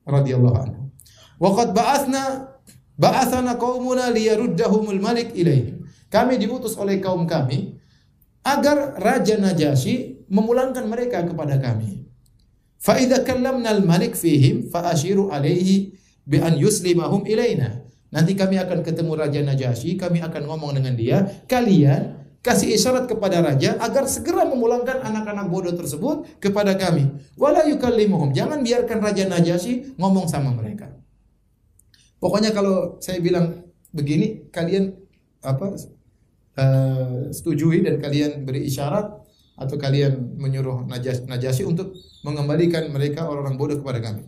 [0.04, 0.82] Radhiyallahu anhu.
[1.40, 2.54] Wa qad ba'athna
[2.94, 5.82] Ba'athana qaumuna liyaruddahumul malik ilaihim.
[6.14, 7.82] Kami diutus oleh kaum kami
[8.46, 12.06] agar Raja Najasyi memulangkan mereka kepada kami.
[12.84, 15.96] Fa idza al-malik fihim fa ashiru alaihi
[16.28, 17.80] bi an yuslimahum ilaina.
[18.12, 23.40] Nanti kami akan ketemu Raja Najasyi, kami akan ngomong dengan dia, kalian kasih isyarat kepada
[23.40, 27.08] raja agar segera memulangkan anak-anak bodoh tersebut kepada kami.
[27.40, 28.36] Wala yukallimuhum.
[28.36, 30.92] Jangan biarkan Raja Najasyi ngomong sama mereka.
[32.20, 33.64] Pokoknya kalau saya bilang
[33.96, 34.92] begini, kalian
[35.40, 35.80] apa
[36.60, 39.23] uh, setujui dan kalian beri isyarat
[39.54, 41.94] atau kalian menyuruh Najasyi, Najasyi untuk
[42.26, 44.26] mengembalikan mereka orang-orang bodoh kepada kami.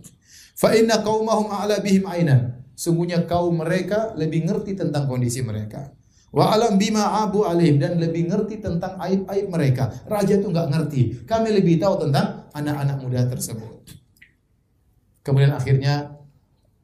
[0.55, 2.63] Fa inna qaumahum a'la bihim ainan.
[2.75, 5.95] Sungguhnya kaum mereka lebih ngerti tentang kondisi mereka.
[6.35, 9.87] Wa alam bima abu alim dan lebih ngerti tentang aib-aib mereka.
[10.03, 11.01] Raja itu nggak ngerti.
[11.23, 13.87] Kami lebih tahu tentang anak-anak muda tersebut.
[15.23, 16.19] Kemudian akhirnya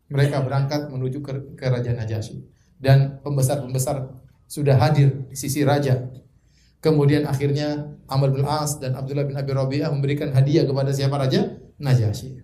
[0.07, 2.47] mereka berangkat menuju ke, ke Raja Najasyi
[2.79, 4.15] dan pembesar-pembesar
[4.47, 5.99] sudah hadir di sisi raja.
[6.81, 11.45] Kemudian akhirnya Amr bin As dan Abdullah bin Abi Rabi'ah memberikan hadiah kepada siapa raja?
[11.77, 12.41] Najasyi.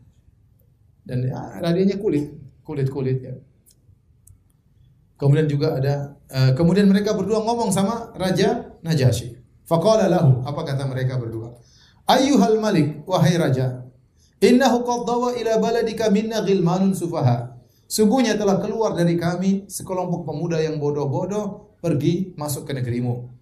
[1.02, 3.34] Dan ya, hadiahnya kulit kulit-kulit ya.
[5.18, 9.40] Kemudian juga ada uh, kemudian mereka berdua ngomong sama Raja Najasyi.
[9.66, 11.58] Faqala lahu, apa kata mereka berdua?
[12.08, 13.84] Ayyuhal malik, wahai raja,
[14.40, 17.60] innahu qad dawa ila baladika minna ghilmanun sufaha.
[17.88, 23.37] Sungguhnya telah keluar dari kami sekelompok pemuda yang bodoh-bodoh pergi masuk ke negerimu.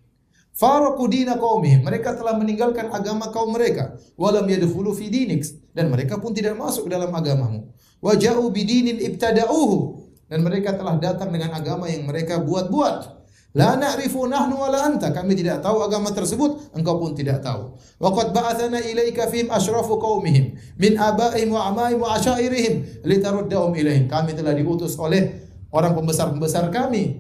[0.56, 1.84] Faraku dina qaumihim.
[1.84, 4.00] Mereka telah meninggalkan agama kaum mereka.
[4.16, 5.44] Walam yadkhulu fi dinik.
[5.76, 7.76] Dan mereka pun tidak masuk dalam agamamu.
[8.00, 10.00] Waja'u bidinin ibtada'uhu.
[10.32, 13.14] Dan mereka telah datang dengan agama yang mereka buat-buat.
[13.56, 15.12] La na'rifu nahnu wala anta.
[15.16, 17.76] Kami tidak tahu agama tersebut, engkau pun tidak tahu.
[18.00, 24.12] Wa qad ba'athana ilaika fihim asyrafu qaumihim min abaihim wa amaihim wa asyairihim litaruddahum ilaihim.
[24.12, 25.40] Kami telah diutus oleh
[25.72, 27.20] orang pembesar-pembesar kami.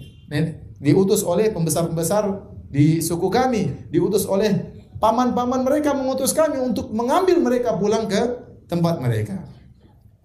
[0.79, 4.51] Diutus oleh pembesar-pembesar di suku kami, diutus oleh
[4.99, 8.19] paman-paman mereka mengutus kami untuk mengambil mereka pulang ke
[8.67, 9.47] tempat mereka.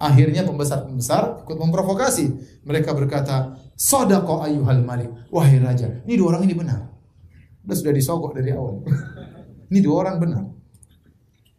[0.01, 2.27] Akhirnya pembesar-pembesar ikut memprovokasi.
[2.67, 5.31] Mereka berkata, Sodako ayuhal malik.
[5.31, 6.91] Wahai raja, ini dua orang ini benar.
[7.63, 8.83] Sudah sudah disogok dari awal.
[9.71, 10.43] ini dua orang benar.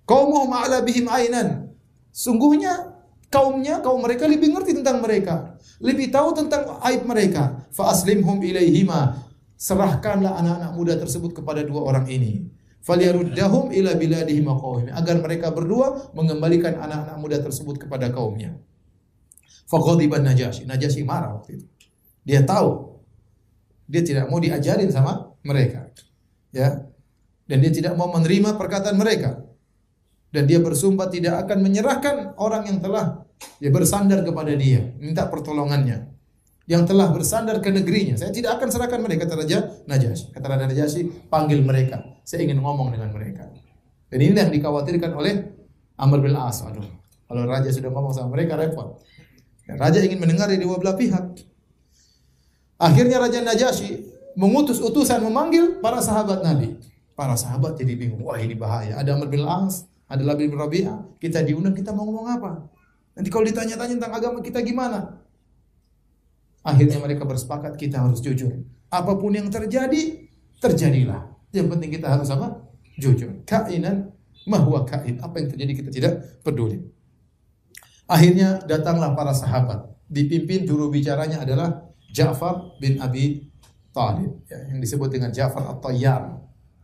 [0.04, 1.72] Kaumuhum a'la bihim ainan.
[2.12, 3.00] Sungguhnya
[3.32, 5.56] kaumnya, kaum mereka lebih ngerti tentang mereka.
[5.80, 7.64] Lebih tahu tentang aib mereka.
[7.72, 9.31] Fa aslimhum ilaihima.
[9.62, 12.50] Serahkanlah anak-anak muda tersebut kepada dua orang ini
[12.82, 14.50] falyaruddahum ila biladihim
[14.90, 18.58] agar mereka berdua mengembalikan anak-anak muda tersebut kepada kaumnya.
[19.70, 20.66] Faghadiban Najasyi.
[20.66, 21.66] Najasyi marah waktu itu.
[22.26, 22.90] Dia tahu
[23.86, 25.94] dia tidak mau diajarin sama mereka.
[26.50, 26.82] Ya.
[27.46, 29.46] Dan dia tidak mau menerima perkataan mereka.
[30.34, 33.30] Dan dia bersumpah tidak akan menyerahkan orang yang telah
[33.62, 36.11] dia bersandar kepada dia, minta pertolongannya
[36.72, 38.16] yang telah bersandar ke negerinya.
[38.16, 39.60] Saya tidak akan serahkan mereka kata Raja
[39.92, 40.32] Najasyi.
[40.32, 42.00] Kata Raja Najasyi, panggil mereka.
[42.24, 43.52] Saya ingin ngomong dengan mereka.
[44.08, 45.52] Dan ini yang dikhawatirkan oleh
[46.00, 46.64] Amr bin As.
[46.64, 46.88] Aduh,
[47.28, 49.04] kalau raja sudah ngomong sama mereka repot.
[49.68, 51.44] Raja ingin mendengar dari dua belah pihak.
[52.80, 54.08] Akhirnya Raja Najasyi
[54.40, 56.80] mengutus utusan memanggil para sahabat Nabi.
[57.20, 58.24] Para sahabat jadi bingung.
[58.24, 58.96] Wah ini bahaya.
[58.96, 61.20] Ada Amr bin As, ada Labib bin Rabi'ah.
[61.20, 62.64] Kita diundang, kita mau ngomong apa?
[63.12, 65.20] Nanti kalau ditanya-tanya tentang agama kita gimana?
[66.62, 68.54] Akhirnya mereka bersepakat kita harus jujur.
[68.94, 70.30] Apa pun yang terjadi,
[70.62, 71.32] terjadilah.
[71.50, 72.62] Yang penting kita harus apa?
[73.02, 73.42] Jujur.
[73.50, 74.14] Kainan
[74.46, 75.18] mahwa kain.
[75.20, 76.14] Apa yang terjadi kita tidak
[76.46, 76.86] peduli.
[78.06, 79.90] Akhirnya datanglah para sahabat.
[80.12, 83.48] Dipimpin juru bicaranya adalah Ja'far bin Abi
[83.96, 84.44] Talib.
[84.52, 86.36] Ya, yang disebut dengan Ja'far At-Tayyar.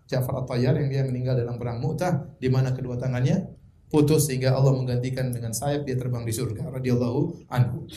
[0.07, 2.33] Ja'far At-Tayyar yang dia meninggal dalam perang Mu'tah.
[2.39, 3.45] Di mana kedua tangannya
[3.91, 6.71] putus sehingga Allah menggantikan dengan sayap dia terbang di surga.
[6.71, 7.87] Radiyallahu anhu.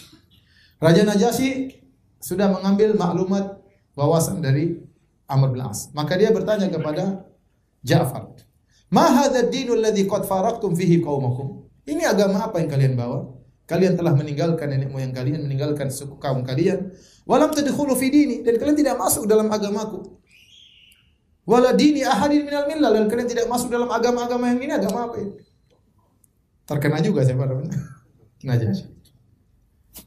[0.80, 1.76] Raja Najasyi
[2.24, 3.60] sudah mengambil maklumat
[3.92, 4.80] wawasan dari
[5.28, 5.92] Amr bin As.
[5.92, 7.28] Maka dia bertanya kepada
[7.84, 8.32] Ja'far,
[8.88, 13.28] "Ma hadzal dinul ladzi qad faraqtum fihi qaumakum?" Ini agama apa yang kalian bawa?
[13.68, 16.90] Kalian telah meninggalkan nenek moyang kalian, meninggalkan suku kaum kalian.
[17.28, 20.18] Walam tadkhulu fi dini dan kalian tidak masuk dalam agamaku.
[21.46, 25.16] Wala dini ahadin minal millah dan kalian tidak masuk dalam agama-agama yang ini agama apa
[25.22, 25.32] ini?
[26.66, 27.58] Terkena juga saya pada
[28.48, 28.99] Najasyi.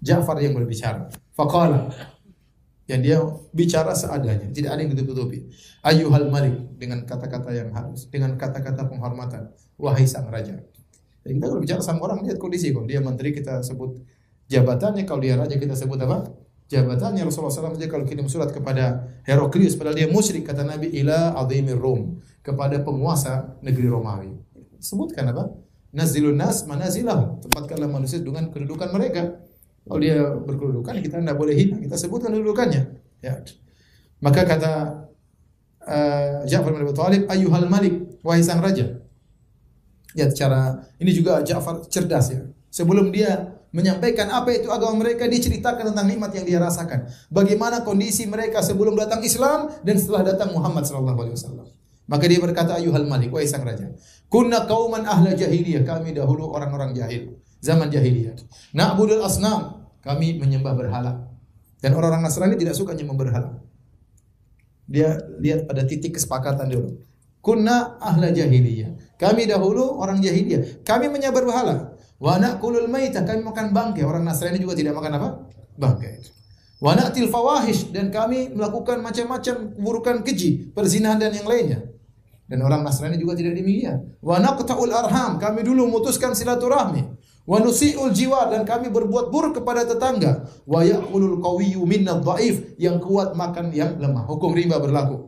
[0.02, 1.12] Ja'far yang berbicara.
[1.36, 1.92] Faqala
[2.84, 3.18] yang dia
[3.56, 5.48] bicara seadanya, tidak ada yang ditutupi.
[5.88, 9.56] Ayuhal malik dengan kata-kata yang halus, dengan kata-kata penghormatan.
[9.80, 10.60] Wahai sang raja.
[11.24, 12.84] Jadi kita kalau bicara sama orang lihat kondisi kok.
[12.84, 14.04] Dia menteri kita sebut
[14.52, 16.28] jabatannya, kalau dia raja kita sebut apa?
[16.68, 21.36] Jabatannya Rasulullah SAW saja kalau kirim surat kepada Heraklius padahal dia musyrik kata Nabi ila
[21.38, 24.32] azimir Rum kepada penguasa negeri Romawi.
[24.84, 25.54] Sebutkan apa?
[25.94, 27.40] Nazilun nas manazilahum.
[27.46, 29.38] Tempatkanlah manusia dengan kedudukan mereka.
[29.84, 32.84] Kalau dia berkedudukan kita tidak boleh hina, kita sebutkan kedudukannya.
[33.20, 33.44] Ya.
[34.24, 34.74] Maka kata
[35.84, 39.04] uh, Ja'far bin Abi Thalib, "Ayyuhal malik, wahai sang raja."
[40.16, 42.48] Ya, cara ini juga Ja'far cerdas ya.
[42.72, 47.10] Sebelum dia menyampaikan apa itu agama mereka, diceritakan tentang nikmat yang dia rasakan.
[47.28, 51.68] Bagaimana kondisi mereka sebelum datang Islam dan setelah datang Muhammad sallallahu alaihi wasallam.
[52.06, 53.90] Maka dia berkata, "Ayuhal malik, wahai sang raja,
[54.30, 58.36] kunna kauman ahla jahiliyah, kami dahulu orang-orang jahil, zaman jahiliyah.
[58.76, 61.32] Na'budul asnam, kami menyembah berhala.
[61.80, 63.50] Dan orang-orang Nasrani tidak suka menyembah berhala.
[64.84, 67.00] Dia lihat pada titik kesepakatan dulu.
[67.40, 69.16] Kunna ahla jahiliyah.
[69.16, 70.84] Kami dahulu orang jahiliyah.
[70.84, 71.76] Kami menyembah berhala.
[72.20, 74.04] Wa na'kulul maita, kami makan bangkai.
[74.04, 75.30] Orang Nasrani juga tidak makan apa?
[75.80, 76.24] Bangkai.
[76.84, 81.80] Wa na'til fawahish dan kami melakukan macam-macam keburukan keji, perzinahan dan yang lainnya.
[82.44, 84.20] Dan orang Nasrani juga tidak demikian.
[84.20, 87.08] Wa naqta'ul arham, kami dulu memutuskan silaturahmi.
[87.44, 90.48] Wa nusi'ul jiwar dan kami berbuat buruk kepada tetangga.
[90.64, 94.24] Wa ya'kulul qawiyyu minna dhaif, yang kuat makan yang lemah.
[94.24, 95.28] Hukum riba berlaku.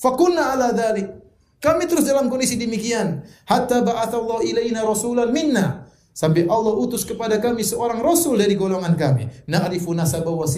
[0.00, 1.20] Fakunna ala dhalik.
[1.60, 3.20] Kami terus dalam kondisi demikian.
[3.44, 5.90] Hatta ba'athallahu ilaina rasulan minna.
[6.10, 9.30] Sampai Allah utus kepada kami seorang rasul dari golongan kami.
[9.46, 10.48] Na'rifu nasabahu wa.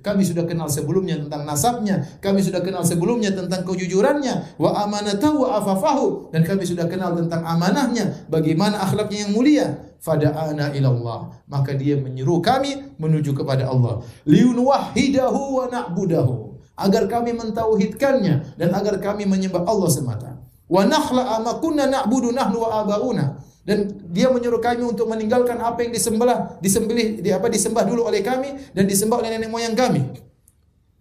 [0.00, 5.58] Kami sudah kenal sebelumnya tentang nasabnya, kami sudah kenal sebelumnya tentang kejujurannya, wa amanatahu wa
[5.58, 9.66] afafahu dan kami sudah kenal tentang amanahnya, bagaimana akhlaknya yang mulia.
[10.00, 11.32] Fada'ana ilallah.
[11.48, 14.02] Maka dia menyuruh kami menuju kepada Allah.
[14.28, 16.56] Liunwahidahu wa na'budahu.
[16.76, 20.30] Agar kami mentauhidkannya dan agar kami menyembah Allah semata.
[20.68, 25.82] Wa nakhla ma kunna na'budu nahnu wa abauna dan dia menyuruh kami untuk meninggalkan apa
[25.82, 30.06] yang disembah disembelih di apa disembah dulu oleh kami dan disembah oleh nenek moyang kami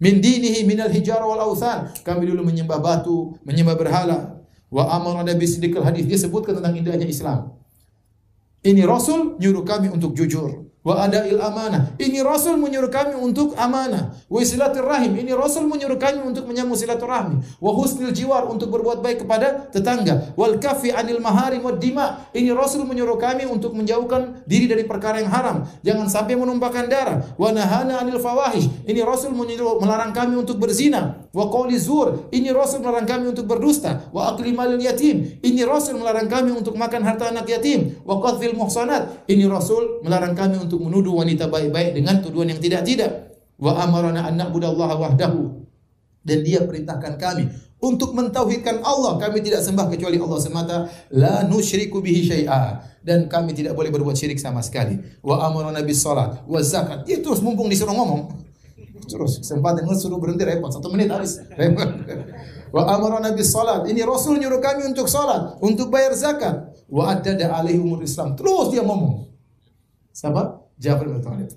[0.01, 4.41] min dinihi minal hijar wal authan kami dulu menyembah batu menyembah berhala
[4.73, 7.53] wa amara nabi siddiqal hadis dia sebutkan tentang indahnya Islam
[8.65, 11.97] ini rasul nyuruh kami untuk jujur wa adail amanah.
[11.97, 14.13] Ini Rasul menyuruh kami untuk amanah.
[14.29, 15.17] Wa silaturahim.
[15.17, 17.57] Ini Rasul menyuruh kami untuk menyambung silaturahmi.
[17.57, 20.37] Wa husnil jiwar untuk berbuat baik kepada tetangga.
[20.37, 22.29] Wal kafi anil maharim wad dima.
[22.31, 25.65] Ini Rasul menyuruh kami untuk menjauhkan diri dari perkara yang haram.
[25.81, 27.17] Jangan sampai menumpahkan darah.
[27.33, 28.85] Wa nahana anil fawahish.
[28.85, 31.25] Ini Rasul menyuruh melarang kami untuk berzina.
[31.33, 32.29] Wa qawli zur.
[32.29, 34.05] Ini Rasul melarang kami untuk berdusta.
[34.13, 35.41] Wa akli malil yatim.
[35.41, 37.97] Ini Rasul melarang kami untuk makan harta anak yatim.
[38.05, 39.25] Wa qadhfil muhsanat.
[39.25, 43.31] Ini Rasul melarang kami untuk untuk menuduh wanita baik-baik dengan tuduhan yang tidak-tidak.
[43.55, 45.63] Wa amarana an na'budallaha wahdahu.
[46.19, 47.47] Dan dia perintahkan kami
[47.79, 49.15] untuk mentauhidkan Allah.
[49.15, 50.75] Kami tidak sembah kecuali Allah semata.
[51.15, 52.83] La nusyriku bihi syai'a.
[52.99, 54.99] Dan kami tidak boleh berbuat syirik sama sekali.
[55.23, 57.07] Wa amarana bis salat wa zakat.
[57.07, 58.43] Dia terus mumpung disuruh ngomong.
[59.07, 60.73] Terus kesempatan suruh berhenti repot.
[60.75, 61.39] Satu menit habis.
[61.55, 61.87] Repot.
[62.75, 63.87] Wa amarana bis salat.
[63.87, 66.75] Ini Rasul nyuruh kami untuk salat, untuk bayar zakat.
[66.91, 68.35] Wa adada alaihi umur Islam.
[68.35, 69.29] Terus dia ngomong.
[70.09, 70.64] Siapa?
[70.79, 71.51] Ja'far bin.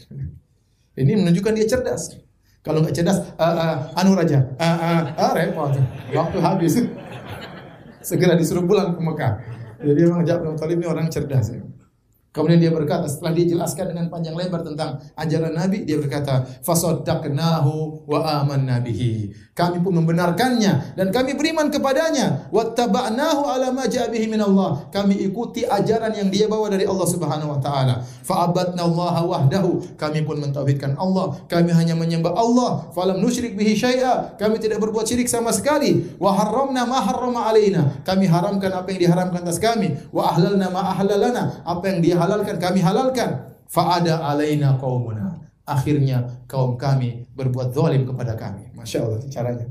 [0.98, 2.18] Ini menunjukkan dia cerdas.
[2.62, 5.72] Kalau nggak cerdas, uh, uh, anu raja, uh, uh, uh, repot.
[6.11, 6.74] Waktu habis.
[8.02, 9.33] Segera disuruh pulang ke Mekah.
[9.78, 11.54] Jadi memang Ja'far bin ini orang cerdas.
[11.54, 11.62] Ya.
[12.38, 18.07] Kemudian dia berkata setelah dia jelaskan dengan panjang lebar tentang ajaran Nabi, dia berkata, "Fasaddaqnahu
[18.07, 22.46] wa amanna bihi." Kami pun membenarkannya dan kami beriman kepadanya.
[22.55, 24.87] Wattaba'nahu ala ma ja'a bihi min Allah.
[24.94, 28.07] Kami ikuti ajaran yang dia bawa dari Allah Subhanahu wa taala.
[28.22, 29.98] Fa'abadna Allah wahdahu.
[29.98, 31.42] Kami pun mentauhidkan Allah.
[31.51, 32.87] Kami hanya menyembah Allah.
[32.94, 34.38] Falam nusyrik bihi syai'a.
[34.38, 36.07] Kami tidak berbuat syirik sama sekali.
[36.22, 37.98] Wa harramna ma harrama alaina.
[38.07, 39.90] Kami haramkan apa yang diharamkan atas kami.
[40.14, 41.66] Wa ahlalna ma ahlalana.
[41.66, 43.57] Apa yang dia halalkan kami halalkan.
[43.69, 45.41] Fa'ada alaina qaumuna.
[45.64, 48.73] Akhirnya kaum kami berbuat zalim kepada kami.
[48.73, 49.67] Masya Allah caranya.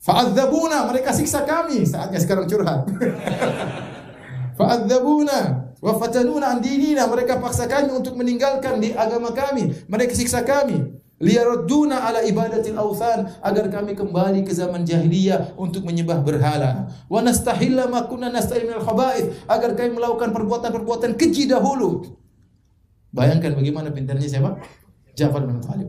[0.00, 1.82] Fa'adzabuna, mereka siksa kami.
[1.82, 2.86] Saatnya sekarang curhat.
[4.58, 5.38] Fa'adzabuna
[5.76, 9.74] wa fatanuna an dinina, mereka paksa kami untuk meninggalkan di agama kami.
[9.90, 10.78] Mereka siksa kami.
[11.16, 16.92] Liyarudduna ala ibadatil awthan agar kami kembali ke zaman jahiliyah untuk menyembah berhala.
[17.08, 22.04] Wa nastahilla ma kunna nastahil minal khaba'ith agar kami melakukan perbuatan-perbuatan keji dahulu.
[23.16, 24.60] Bayangkan bagaimana pintarnya siapa?
[25.16, 25.88] Ja'far bin Thalib.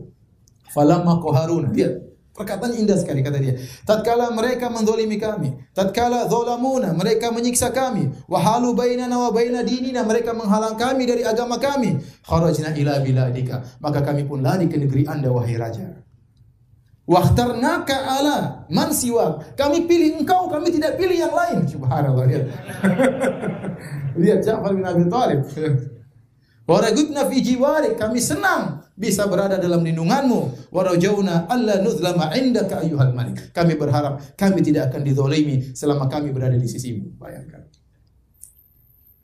[0.72, 1.76] Falamma qaharuna.
[1.76, 2.07] Lihat
[2.38, 3.58] Perkataan indah sekali kata dia.
[3.82, 10.30] Tatkala mereka mendolimi kami, tatkala zolamuna, mereka menyiksa kami, wahalu bainana wa baina dinina, mereka
[10.30, 11.98] menghalang kami dari agama kami.
[12.22, 15.98] Kharajna ila biladika, maka kami pun lari ke negeri Anda wahai raja.
[17.10, 19.42] Wahtarnaka ala man siwa.
[19.58, 21.66] Kami pilih engkau, kami tidak pilih yang lain.
[21.66, 22.44] Subhanallah lihat.
[24.22, 25.42] lihat Ja'far bin Abi Thalib.
[26.68, 30.68] Waragudna fi jiwarik, kami senang bisa berada dalam lindunganmu.
[30.68, 33.56] Warajauna alla nuzlama indaka ayyuhal malik.
[33.56, 37.16] Kami berharap kami tidak akan dizalimi selama kami berada di sisimu.
[37.16, 37.64] Bayangkan.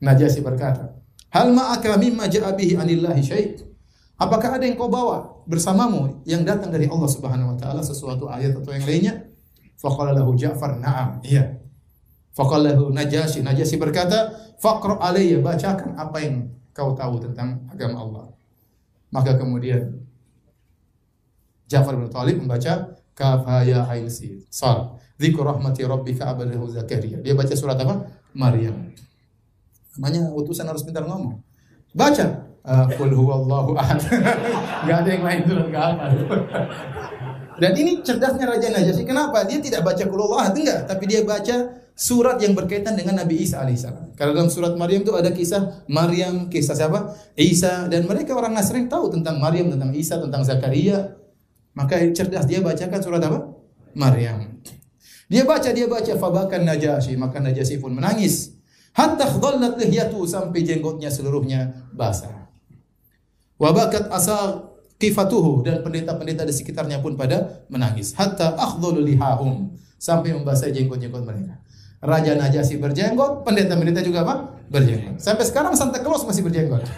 [0.01, 0.97] Najasi berkata,
[1.37, 3.61] Hal ma'aka mimma ja'a bihi anillahi syai'?
[4.17, 8.57] Apakah ada yang kau bawa bersamamu yang datang dari Allah Subhanahu wa taala sesuatu ayat
[8.57, 9.15] atau yang lainnya?
[9.77, 11.61] Faqala lahu Ja'far, "Na'am." Iya.
[12.33, 14.33] Faqala lahu Najasyi, Najasyi berkata,
[14.63, 18.27] "Faqra alayya, bacakan apa yang kau tahu tentang agama Allah."
[19.15, 20.05] Maka kemudian
[21.71, 24.43] Ja'far bin Talib membaca kafaya ain sin.
[24.51, 24.99] Sal.
[25.15, 27.23] Dzikru rahmati rabbika abadahu Zakaria.
[27.23, 28.11] Dia baca surat apa?
[28.35, 28.91] Maryam.
[29.95, 31.39] Namanya utusan harus pintar ngomong.
[31.95, 32.51] Baca.
[32.65, 34.01] Uh, Qul huwallahu ahad.
[34.89, 36.11] Gak ada yang lain turun ke hafal.
[37.55, 39.07] Dan ini cerdasnya Raja Najasyi.
[39.07, 39.47] Kenapa?
[39.47, 41.57] Dia tidak baca Qul huwallahu ahad enggak, tapi dia baca
[41.95, 44.19] surat yang berkaitan dengan Nabi Isa alaihissalam.
[44.19, 47.15] Karena dalam surat Maryam itu ada kisah Maryam, kisah siapa?
[47.39, 51.15] Isa dan mereka orang Nasrani tahu tentang Maryam, tentang Isa, tentang Zakaria.
[51.75, 53.51] Maka cerdas dia bacakan surat apa?
[53.95, 54.59] Maryam.
[55.31, 58.55] Dia baca, dia baca fabakan Najasyi, maka Najasyi pun menangis.
[58.95, 62.47] Hatta khadallat lihyatu sampai jenggotnya seluruhnya basah.
[63.59, 68.15] Wabakat asal kifatuhu dan pendeta-pendeta di sekitarnya pun pada menangis.
[68.15, 71.64] Hatta akhdhalu lihahum sampai membasahi jenggot-jenggot mereka.
[72.05, 74.61] Raja Najasyi berjenggot, pendeta-pendeta juga apa?
[74.69, 75.17] Berjenggot.
[75.17, 76.85] Sampai sekarang Santa Claus masih berjenggot.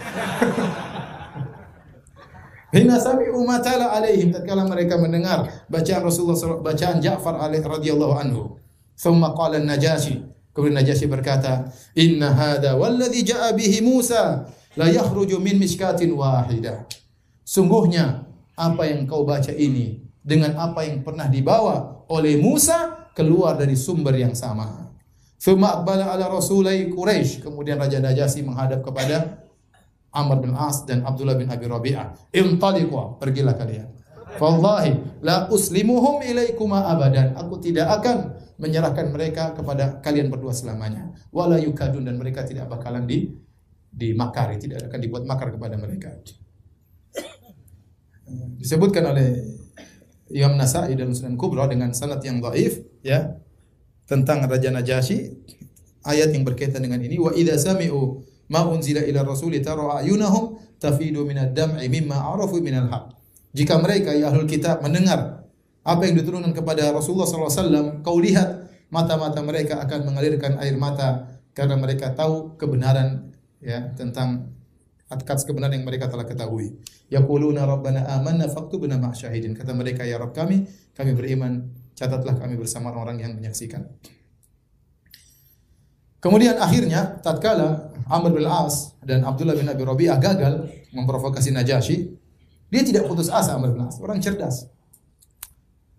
[2.74, 8.58] Hina sami umatala alaihim tatkala mereka mendengar bacaan Rasulullah bacaan Ja'far alaih radhiyallahu anhu.
[8.98, 10.26] Thumma qala Najasyi.
[10.50, 16.84] Kemudian Najasyi berkata, "Inna hadha walladhi ja'a bihi Musa la yakhruju min miskatin wahidah.
[17.42, 18.28] Sungguhnya
[18.58, 24.18] apa yang kau baca ini dengan apa yang pernah dibawa oleh Musa keluar dari sumber
[24.20, 24.85] yang sama.
[25.36, 27.44] Thumma aqbala ala rasulai Quraisy.
[27.44, 29.44] Kemudian Raja Najasyi menghadap kepada
[30.16, 32.32] Amr bin As dan Abdullah bin Abi Rabi'ah.
[32.32, 33.92] Intaliqu, pergilah kalian.
[34.36, 37.36] Wallahi la uslimuhum ilaikuma abadan.
[37.36, 41.12] Aku tidak akan menyerahkan mereka kepada kalian berdua selamanya.
[41.32, 43.32] Wala yukadun dan mereka tidak bakalan di
[43.92, 46.12] dimakari, tidak akan dibuat makar kepada mereka.
[48.60, 49.40] Disebutkan oleh
[50.32, 53.38] Imam Nasai dalam Sunan Kubra dengan sanad yang dhaif ya
[54.06, 55.34] tentang Raja Najasyi
[56.06, 61.26] ayat yang berkaitan dengan ini wa idza sami'u ma unzila ila rasuli tara ayunahum tafidu
[61.26, 63.04] minad dam'i mimma arafu minal haq.
[63.56, 65.42] Jika mereka ya ahlul kitab mendengar
[65.86, 71.78] apa yang diturunkan kepada Rasulullah SAW, kau lihat mata-mata mereka akan mengalirkan air mata karena
[71.78, 73.32] mereka tahu kebenaran
[73.64, 74.52] ya tentang
[75.06, 76.74] atas kebenaran yang mereka telah ketahui.
[77.06, 79.54] Yaquluna rabbana amanna faktubna ma'syahidin.
[79.54, 83.88] Kata mereka ya Rabb kami, kami beriman, catatlah kami bersama orang-orang yang menyaksikan.
[86.20, 92.12] Kemudian akhirnya tatkala Amr bin As dan Abdullah bin Abi Rabi'ah gagal memprovokasi Najasyi,
[92.68, 94.68] dia tidak putus asa Amr bin As, orang cerdas.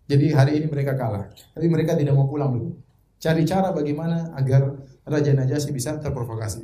[0.07, 2.79] Jadi hari ini mereka kalah, tapi mereka tidak mau pulang dulu.
[3.17, 6.63] Cari cara bagaimana agar Raja Najasyi bisa terprovokasi.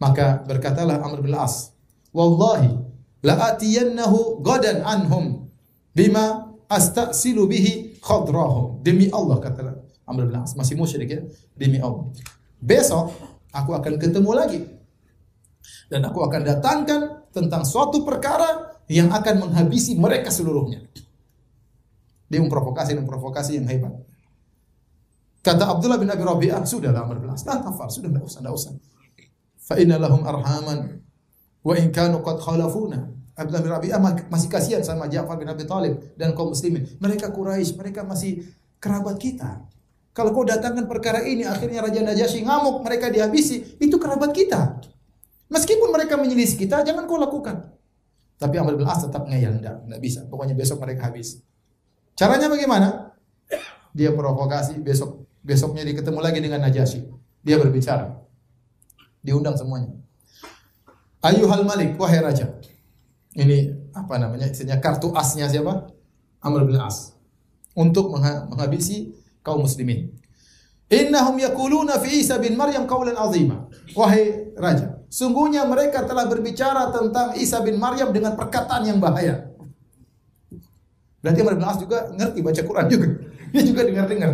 [0.00, 1.74] Maka berkatalah Amr bin As,
[2.10, 2.74] "Wallahi
[3.22, 5.46] la atiyannahu gadan anhum
[5.94, 11.24] bima astasilu bihi khadrahum." Demi Allah kata Amr bin As, masih musyrik ya,
[11.56, 12.12] demi Allah.
[12.60, 13.16] Besok
[13.48, 14.60] aku akan ketemu lagi.
[15.88, 17.00] Dan aku akan datangkan
[17.32, 20.84] tentang suatu perkara yang akan menghabisi mereka seluruhnya.
[22.28, 23.96] Dia memprovokasi dan provokasi yang hebat.
[25.40, 28.54] Kata Abdullah bin Abi Rabi'ah, sudah Amr bin As, nah, tafar, sudah tidak usah, tidak
[28.56, 28.72] usah
[29.64, 31.00] fa inna lahum arhaman
[31.64, 33.98] wa in kanu qad khalafuna Abdullah bin Rabi'ah
[34.30, 36.86] masih kasihan sama Ja'far bin Abi Talib dan kaum muslimin.
[37.02, 38.46] Mereka Quraisy, mereka masih
[38.78, 39.66] kerabat kita.
[40.14, 44.78] Kalau kau datangkan perkara ini, akhirnya Raja Najasyi ngamuk, mereka dihabisi, itu kerabat kita.
[45.50, 47.74] Meskipun mereka menyelisih kita, jangan kau lakukan.
[48.38, 50.22] Tapi Amr bin As tetap ngeyel, enggak, enggak bisa.
[50.30, 51.42] Pokoknya besok mereka habis.
[52.14, 53.18] Caranya bagaimana?
[53.90, 57.10] Dia provokasi, besok besoknya dia ketemu lagi dengan Najasyi.
[57.42, 58.14] Dia berbicara.
[59.18, 59.90] Diundang semuanya.
[61.18, 62.54] Ayuhal Malik, wahai raja.
[63.34, 64.46] Ini apa namanya?
[64.46, 65.90] Istilahnya kartu asnya siapa?
[66.38, 67.18] Amr bin As.
[67.74, 69.10] Untuk menghabisi
[69.42, 70.14] kaum muslimin.
[70.86, 73.66] Innahum yakuluna fi Isa bin Maryam qawlan azima.
[73.98, 79.50] Wahai raja, sungguhnya mereka telah berbicara tentang Isa bin Maryam dengan perkataan yang bahaya.
[81.18, 83.08] Berarti Amr bin As juga ngerti baca Quran juga.
[83.54, 84.30] Dia juga dengar-dengar.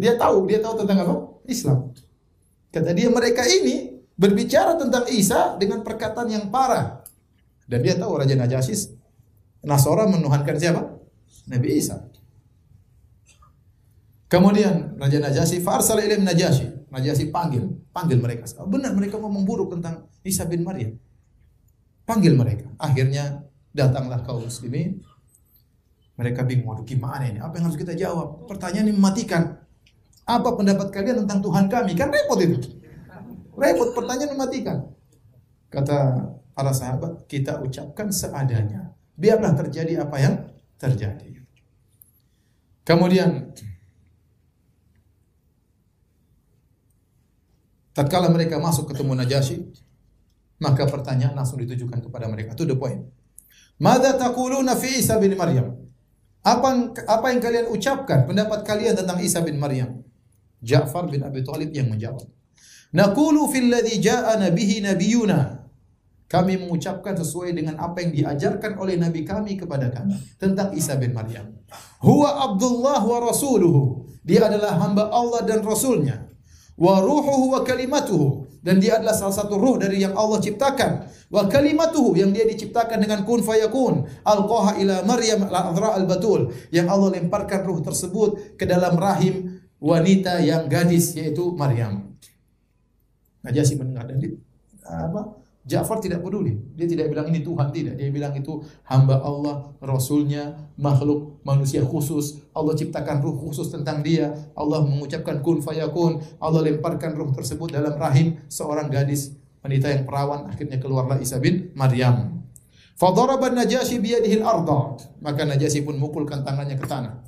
[0.00, 1.14] Dia tahu, dia tahu tentang apa?
[1.50, 1.90] Islam.
[2.72, 7.05] Kata dia mereka ini berbicara tentang Isa dengan perkataan yang parah.
[7.66, 8.94] Dan dia tahu Raja Najasyi
[9.66, 10.82] Nasara menuhankan siapa?
[11.50, 11.98] Nabi Isa.
[14.30, 16.86] Kemudian Raja Najasyi farsal ilim Najasyi.
[16.86, 18.46] Najasyi panggil, panggil mereka.
[18.66, 20.94] Benar mereka ngomong buruk tentang Isa bin Maryam.
[22.06, 22.70] Panggil mereka.
[22.78, 23.42] Akhirnya
[23.74, 25.02] datanglah kaum muslimin.
[26.16, 27.42] Mereka bingung, waduh gimana ini?
[27.42, 28.48] Apa yang harus kita jawab?
[28.48, 29.60] Pertanyaan ini mematikan.
[30.24, 31.92] Apa pendapat kalian tentang Tuhan kami?
[31.92, 32.80] Kan repot itu.
[33.52, 34.88] Repot pertanyaan mematikan.
[35.68, 38.96] Kata para sahabat, kita ucapkan seadanya.
[39.12, 40.34] Biarlah terjadi apa yang
[40.80, 41.44] terjadi.
[42.86, 43.52] Kemudian
[47.92, 49.68] tatkala mereka masuk ketemu Najasyi,
[50.64, 52.56] maka pertanyaan langsung ditujukan kepada mereka.
[52.56, 53.04] Itu the point.
[53.76, 55.76] Mada taquluna fi Isa bin Maryam?
[56.40, 60.00] Apa apa yang kalian ucapkan pendapat kalian tentang Isa bin Maryam?
[60.64, 62.24] Ja'far bin Abi Thalib yang menjawab.
[62.96, 65.55] Naqulu fil ladzi ja'ana bihi nabiyuna.
[66.26, 71.14] Kami mengucapkan sesuai dengan apa yang diajarkan oleh nabi kami kepada kami tentang Isa bin
[71.14, 71.54] Maryam.
[72.02, 74.10] Huwa Abdullah wa rasuluhu.
[74.26, 76.26] Dia adalah hamba Allah dan rasulnya.
[76.74, 81.06] Wa ruhuhu wa kalimatuhu dan dia adalah salah satu ruh dari yang Allah ciptakan.
[81.30, 84.10] Wa kalimatuhu yang dia diciptakan dengan kun fayakun.
[84.26, 90.66] Alqaha ila Maryam al-adra al-batul yang Allah lemparkan ruh tersebut ke dalam rahim wanita yang
[90.66, 92.18] gadis yaitu Maryam.
[93.46, 94.18] Najasyi mendengar dan
[94.82, 95.45] apa?
[95.66, 96.54] Ja'far tidak peduli.
[96.78, 97.98] Dia tidak bilang ini Tuhan, tidak.
[97.98, 102.38] Dia bilang itu hamba Allah, Rasulnya, makhluk manusia khusus.
[102.54, 104.30] Allah ciptakan ruh khusus tentang dia.
[104.54, 106.22] Allah mengucapkan kun fayakun.
[106.38, 109.34] Allah lemparkan ruh tersebut dalam rahim seorang gadis
[109.66, 110.46] wanita yang perawan.
[110.46, 112.46] Akhirnya keluarlah Isa bin Maryam.
[112.94, 115.02] Fadaraban Najasyi biyadihil arda.
[115.18, 117.26] Maka Najasyi pun mukulkan tangannya ke tanah.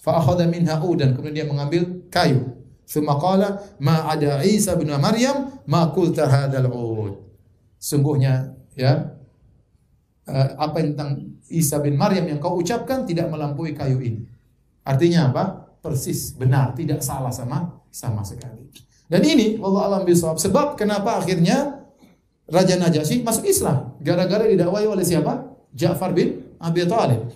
[0.00, 1.12] Fa'akhadha minha udan.
[1.12, 2.62] Kemudian dia mengambil kayu.
[2.82, 6.26] Thumma qala ma ada Isa bin Maryam ma qulta.
[7.82, 9.10] Sungguhnya ya
[10.30, 11.10] uh, apa yang tentang
[11.50, 14.22] Isa bin Maryam yang kau ucapkan tidak melampaui kayu ini.
[14.86, 15.44] Artinya apa?
[15.82, 18.70] Persis benar, tidak salah sama sama sekali.
[19.10, 21.82] Dan ini Allah alam bisawab sebab kenapa akhirnya
[22.46, 25.50] Raja Najasyi masuk Islam gara-gara didakwai oleh siapa?
[25.74, 27.34] Ja'far bin Abi Thalib.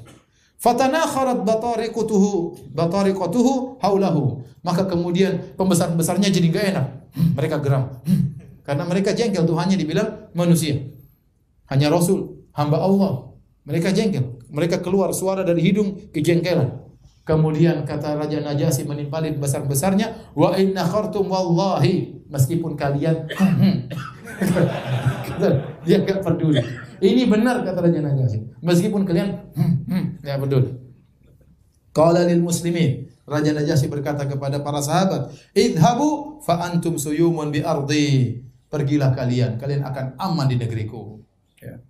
[0.63, 4.47] Fatanakharat batariqutuhu batariqatuhu haulahu.
[4.63, 6.87] Maka kemudian pembesar-besarnya jadi gak enak.
[7.13, 7.91] Hmm, mereka geram.
[8.67, 10.83] Karena mereka jengkel Tuhannya dibilang manusia.
[11.71, 13.31] Hanya Rasul, hamba Allah.
[13.63, 14.43] Mereka jengkel.
[14.51, 16.87] Mereka keluar suara dari hidung kejengkelan.
[17.27, 23.27] Kemudian kata Raja Najasyi menimpalin besar-besarnya, wa inna khartum wallahi meskipun kalian
[25.87, 26.63] dia enggak peduli.
[27.03, 28.63] Ini benar kata Raja Najasyi.
[28.63, 29.43] Meskipun kalian
[30.23, 30.71] enggak peduli.
[31.91, 38.46] Qala lil muslimin Raja Najasyi berkata kepada para sahabat, "Idhabu fa antum suyumun bi ardi."
[38.67, 41.23] Pergilah kalian, kalian akan aman di negeriku.
[41.63, 41.81] Ya.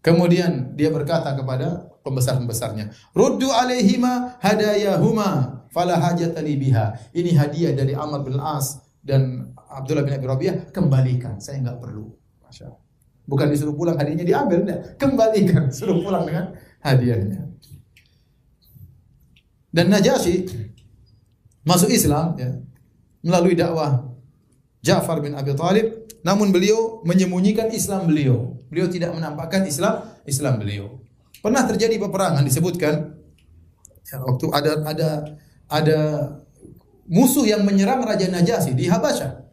[0.00, 7.12] Kemudian dia berkata kepada pembesar-pembesarnya, Ruddu alaihima hadayahuma fala hajatali biha.
[7.12, 12.08] Ini hadiah dari Amr bin As dan Abdullah bin Abi Rabi'ah, kembalikan, saya enggak perlu.
[12.42, 12.82] Masya Allah.
[13.28, 14.80] Bukan disuruh pulang hadiahnya diambil, enggak.
[14.96, 17.46] Kembalikan, suruh pulang dengan hadiahnya.
[19.70, 20.50] Dan Najasyi
[21.62, 22.50] masuk Islam ya,
[23.22, 24.09] melalui dakwah
[24.80, 28.56] Ja'far bin Abi Talib, namun beliau menyembunyikan Islam beliau.
[28.72, 31.00] Beliau tidak menampakkan Islam Islam beliau.
[31.40, 33.16] Pernah terjadi peperangan disebutkan
[34.08, 35.08] ya, waktu ada ada
[35.68, 35.98] ada
[37.10, 39.50] musuh yang menyerang Raja Najasyi di Habasyah.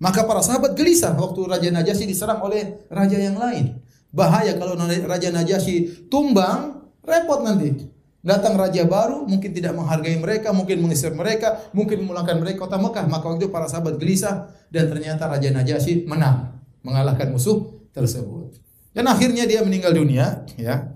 [0.00, 3.76] Maka para sahabat gelisah waktu Raja Najasyi diserang oleh raja yang lain.
[4.08, 7.89] Bahaya kalau Raja Najasyi tumbang, repot nanti.
[8.20, 13.08] Datang raja baru, mungkin tidak menghargai mereka, mungkin mengusir mereka, mungkin memulangkan mereka kota Mekah.
[13.08, 18.60] Maka waktu itu para sahabat gelisah dan ternyata Raja Najasyi menang, mengalahkan musuh tersebut.
[18.92, 20.92] Dan akhirnya dia meninggal dunia, ya.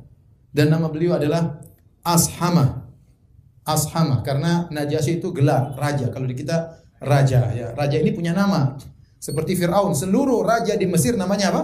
[0.53, 1.65] Dan nama beliau adalah
[2.05, 2.93] Ashama.
[3.65, 6.13] Ashama karena Najasyi itu gelar raja.
[6.13, 7.73] Kalau di kita raja, ya.
[7.73, 8.77] Raja ini punya nama.
[9.17, 11.63] Seperti Firaun, seluruh raja di Mesir namanya apa?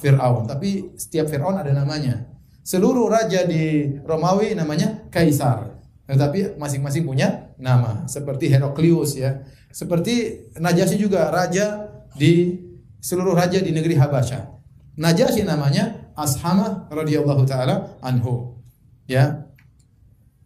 [0.00, 0.48] Firaun.
[0.48, 2.33] Tapi setiap Firaun ada namanya.
[2.64, 5.76] Seluruh raja di Romawi namanya kaisar.
[6.08, 8.08] Tetapi masing-masing punya nama.
[8.08, 9.44] Seperti Heraklius ya.
[9.68, 12.56] Seperti Najasyi juga raja di
[13.04, 14.48] seluruh raja di negeri Habasyah.
[14.96, 18.56] Najasyi namanya Ashama radhiyallahu taala anhu.
[19.04, 19.44] Ya.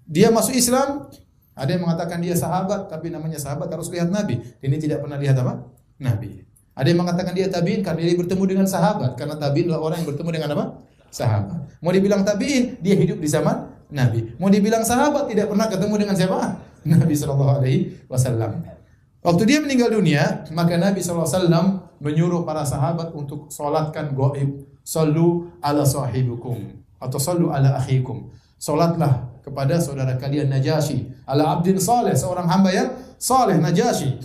[0.09, 1.07] Dia masuk Islam,
[1.53, 4.41] ada yang mengatakan dia sahabat, tapi namanya sahabat harus lihat Nabi.
[4.65, 5.69] Ini tidak pernah lihat apa?
[6.01, 6.49] Nabi.
[6.73, 9.19] Ada yang mengatakan dia tabiin karena dia bertemu dengan sahabat.
[9.21, 10.65] Karena tabiin adalah orang yang bertemu dengan apa?
[11.09, 11.81] Sahabat.
[11.81, 14.37] Mau dibilang tabi'in, dia hidup di zaman Nabi.
[14.37, 16.39] Mau dibilang sahabat, tidak pernah ketemu dengan siapa?
[16.93, 18.79] Nabi sallallahu alaihi wasallam.
[19.19, 21.27] Waktu dia meninggal dunia, maka Nabi SAW
[21.99, 24.63] menyuruh para sahabat untuk solatkan goib.
[24.87, 26.81] Sallu ala sahibukum.
[27.03, 28.31] Atau sallu ala akhikum.
[28.57, 31.27] Solatlah kepada saudara kalian Najasyi.
[31.27, 32.89] Ala abdin saleh, seorang hamba yang
[33.19, 34.17] saleh Najasyi.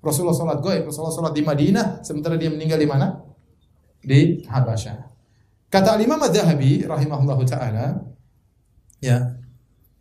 [0.00, 3.20] Rasulullah salat goib, Rasulullah salat di Madinah, sementara dia meninggal di mana?
[4.00, 5.09] Di Habasyah.
[5.70, 8.02] Kata Imam Az-Zahabi rahimahullahu taala
[8.98, 9.38] ya.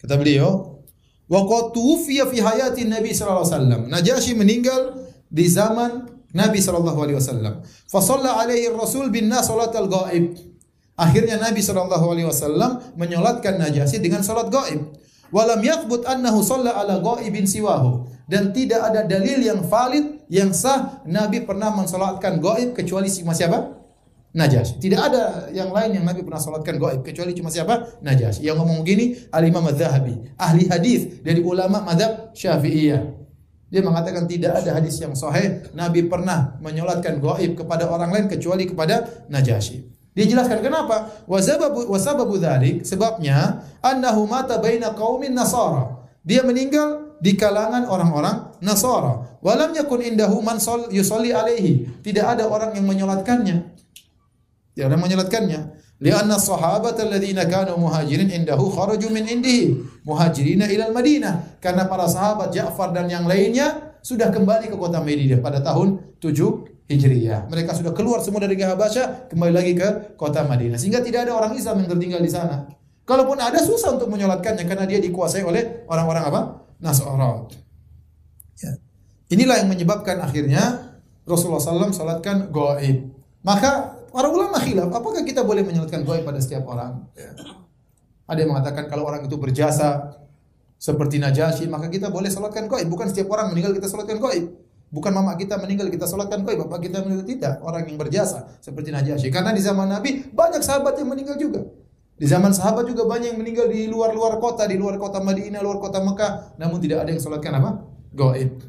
[0.01, 0.81] Kata beliau,
[1.29, 4.97] "Wa qad tuwfiya fi hayati Nabi sallallahu alaihi wasallam." Najasyi meninggal
[5.29, 7.61] di zaman Nabi sallallahu alaihi wasallam.
[7.85, 10.37] Fa shalla alaihi Rasul bin nas salatal ghaib.
[10.97, 14.89] Akhirnya Nabi sallallahu alaihi wasallam menyolatkan Najasyi dengan salat gaib.
[15.29, 18.09] Walam yathbut annahu shalla ala ghaibin siwahu.
[18.25, 23.78] Dan tidak ada dalil yang valid yang sah Nabi pernah mensolatkan gaib kecuali cuma siapa?
[24.29, 24.77] Najasyi.
[24.77, 27.97] Tidak ada yang lain yang Nabi pernah salatkan gaib kecuali cuma siapa?
[28.05, 28.45] Najasyi.
[28.45, 33.17] Yang ngomong gini Al-Imam Adz-Dzahabi, ahli hadis dari ulama mazhab Syafi'iyah.
[33.69, 38.69] Dia mengatakan tidak ada hadis yang sahih Nabi pernah menyolatkan gaib kepada orang lain kecuali
[38.69, 39.89] kepada Najasyi.
[40.13, 41.25] Dia jelaskan kenapa?
[41.29, 46.05] Wasababu wasababu dzalik sebabnya annahu mata baina qaumin nasara.
[46.25, 49.39] Dia meninggal di kalangan orang-orang Nasara.
[49.39, 50.59] Walam yakun indahu man
[50.91, 52.03] yusalli alaihi.
[52.03, 53.78] Tidak ada orang yang menyolatkannya.
[54.79, 55.61] Tidak ada yang menyolatkannya.
[55.99, 59.75] Lianna sahabat alladziina kanu muhajirin indahu kharaju min indihi
[60.07, 61.59] muhajirina ila al-Madinah.
[61.59, 66.87] Karena para sahabat Ja'far dan yang lainnya sudah kembali ke kota Madinah pada tahun 7
[66.87, 67.51] Hijriyah.
[67.51, 70.79] Mereka sudah keluar semua dari Habasyah, kembali lagi ke kota Madinah.
[70.79, 72.71] Sehingga tidak ada orang Islam yang tertinggal di sana.
[73.03, 76.41] Kalaupun ada susah untuk menyolatkannya karena dia dikuasai oleh orang-orang apa?
[76.79, 77.51] Nasara.
[78.63, 78.79] Ya.
[79.35, 80.95] Inilah yang menyebabkan akhirnya
[81.27, 83.11] Rasulullah SAW salatkan gaib.
[83.43, 87.05] Maka para ulama khilaf, apakah kita boleh menyolatkan gaib pada setiap orang?
[87.13, 87.31] Ya.
[88.29, 90.17] Ada yang mengatakan kalau orang itu berjasa
[90.77, 92.87] seperti Najasyi, maka kita boleh salatkan gaib.
[92.87, 94.53] Bukan setiap orang meninggal kita salatkan gaib.
[94.89, 97.53] Bukan mama kita meninggal kita salatkan gaib, bapak kita meninggal tidak.
[97.61, 99.29] Orang yang berjasa seperti Najasyi.
[99.29, 101.65] Karena di zaman Nabi banyak sahabat yang meninggal juga.
[102.19, 105.79] Di zaman sahabat juga banyak yang meninggal di luar-luar kota, di luar kota Madinah, luar
[105.79, 107.85] kota Mekah, namun tidak ada yang salatkan apa?
[108.11, 108.59] Gaib.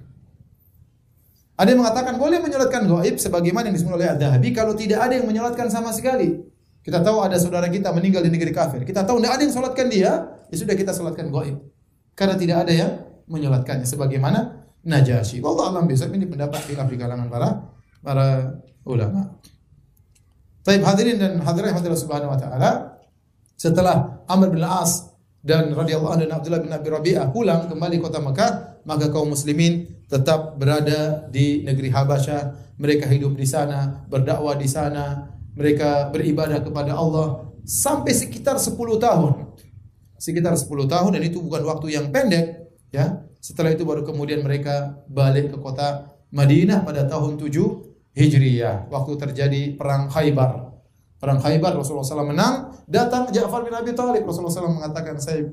[1.60, 5.28] Ada yang mengatakan boleh menyolatkan gaib sebagaimana yang disebut oleh Ad-Dahabi kalau tidak ada yang
[5.28, 6.40] menyolatkan sama sekali.
[6.80, 8.80] Kita tahu ada saudara kita meninggal di negeri kafir.
[8.88, 11.60] Kita tahu tidak ada yang solatkan dia, ya sudah kita solatkan gaib.
[12.16, 12.92] Karena tidak ada yang
[13.28, 15.44] menyolatkannya sebagaimana Najasyi.
[15.44, 17.68] Wallah alam besok ini pendapat khilaf di kalangan para
[18.00, 18.56] para
[18.88, 19.36] ulama.
[20.64, 22.96] Taib hadirin dan hadirin hadirin subhanahu wa ta'ala.
[23.60, 25.12] Setelah Amr bin As
[25.44, 29.99] dan radhiyallahu anhu dan Abdullah bin Abi Rabi'ah pulang kembali kota Mekah, maka kaum muslimin
[30.10, 36.98] tetap berada di negeri Habasyah, mereka hidup di sana, berdakwah di sana, mereka beribadah kepada
[36.98, 39.54] Allah sampai sekitar 10 tahun.
[40.18, 43.22] Sekitar 10 tahun dan itu bukan waktu yang pendek, ya.
[43.40, 47.48] Setelah itu baru kemudian mereka balik ke kota Madinah pada tahun 7
[48.10, 50.74] Hijriyah, waktu terjadi perang Khaybar.
[51.20, 54.24] Perang Khaybar Rasulullah SAW menang, datang Ja'far bin Abi Thalib.
[54.24, 55.46] Rasulullah SAW mengatakan, "Saya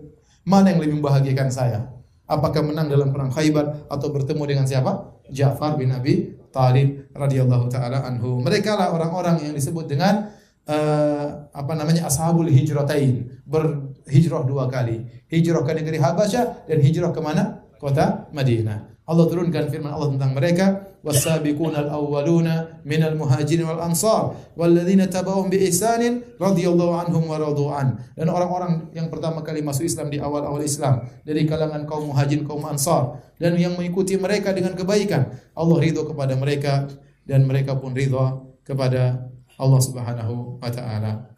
[0.48, 1.97] mana yang lebih membahagiakan saya?"
[2.28, 5.16] Apakah menang dalam perang Khaybar atau bertemu dengan siapa?
[5.32, 8.44] Ja'far bin Abi Talib radhiyallahu taala anhu.
[8.44, 10.32] Mereka lah orang-orang yang disebut dengan
[10.68, 15.08] uh, apa namanya ashabul hijratain, berhijrah dua kali.
[15.32, 17.64] Hijrah ke negeri Habasyah dan hijrah ke mana?
[17.80, 19.08] Kota Madinah.
[19.08, 26.24] Allah turunkan firman Allah tentang mereka awwaluna minal muhajirin wal ansar walladzina tabauhum bi ihsanin
[26.36, 31.48] radhiyallahu anhum wa radu'an dan orang-orang yang pertama kali masuk Islam di awal-awal Islam dari
[31.48, 36.92] kalangan kaum muhajirin kaum ansar dan yang mengikuti mereka dengan kebaikan Allah ridho kepada mereka
[37.24, 41.34] dan mereka pun ridho kepada Allah Subhanahu wa taala.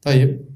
[0.00, 0.48] Taib.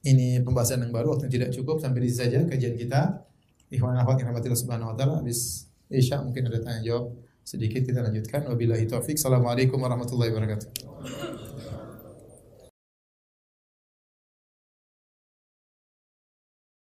[0.00, 3.20] Ini pembahasan yang baru waktu tidak cukup sampai di sini saja kajian kita.
[3.68, 7.12] Ikhwan akhwat yang rahmatillah subhanahu wa taala habis Isya mungkin ada tanya jawab
[7.50, 9.18] sedikit kita lanjutkan wabillahi taufik.
[9.18, 10.70] Assalamualaikum warahmatullahi wabarakatuh.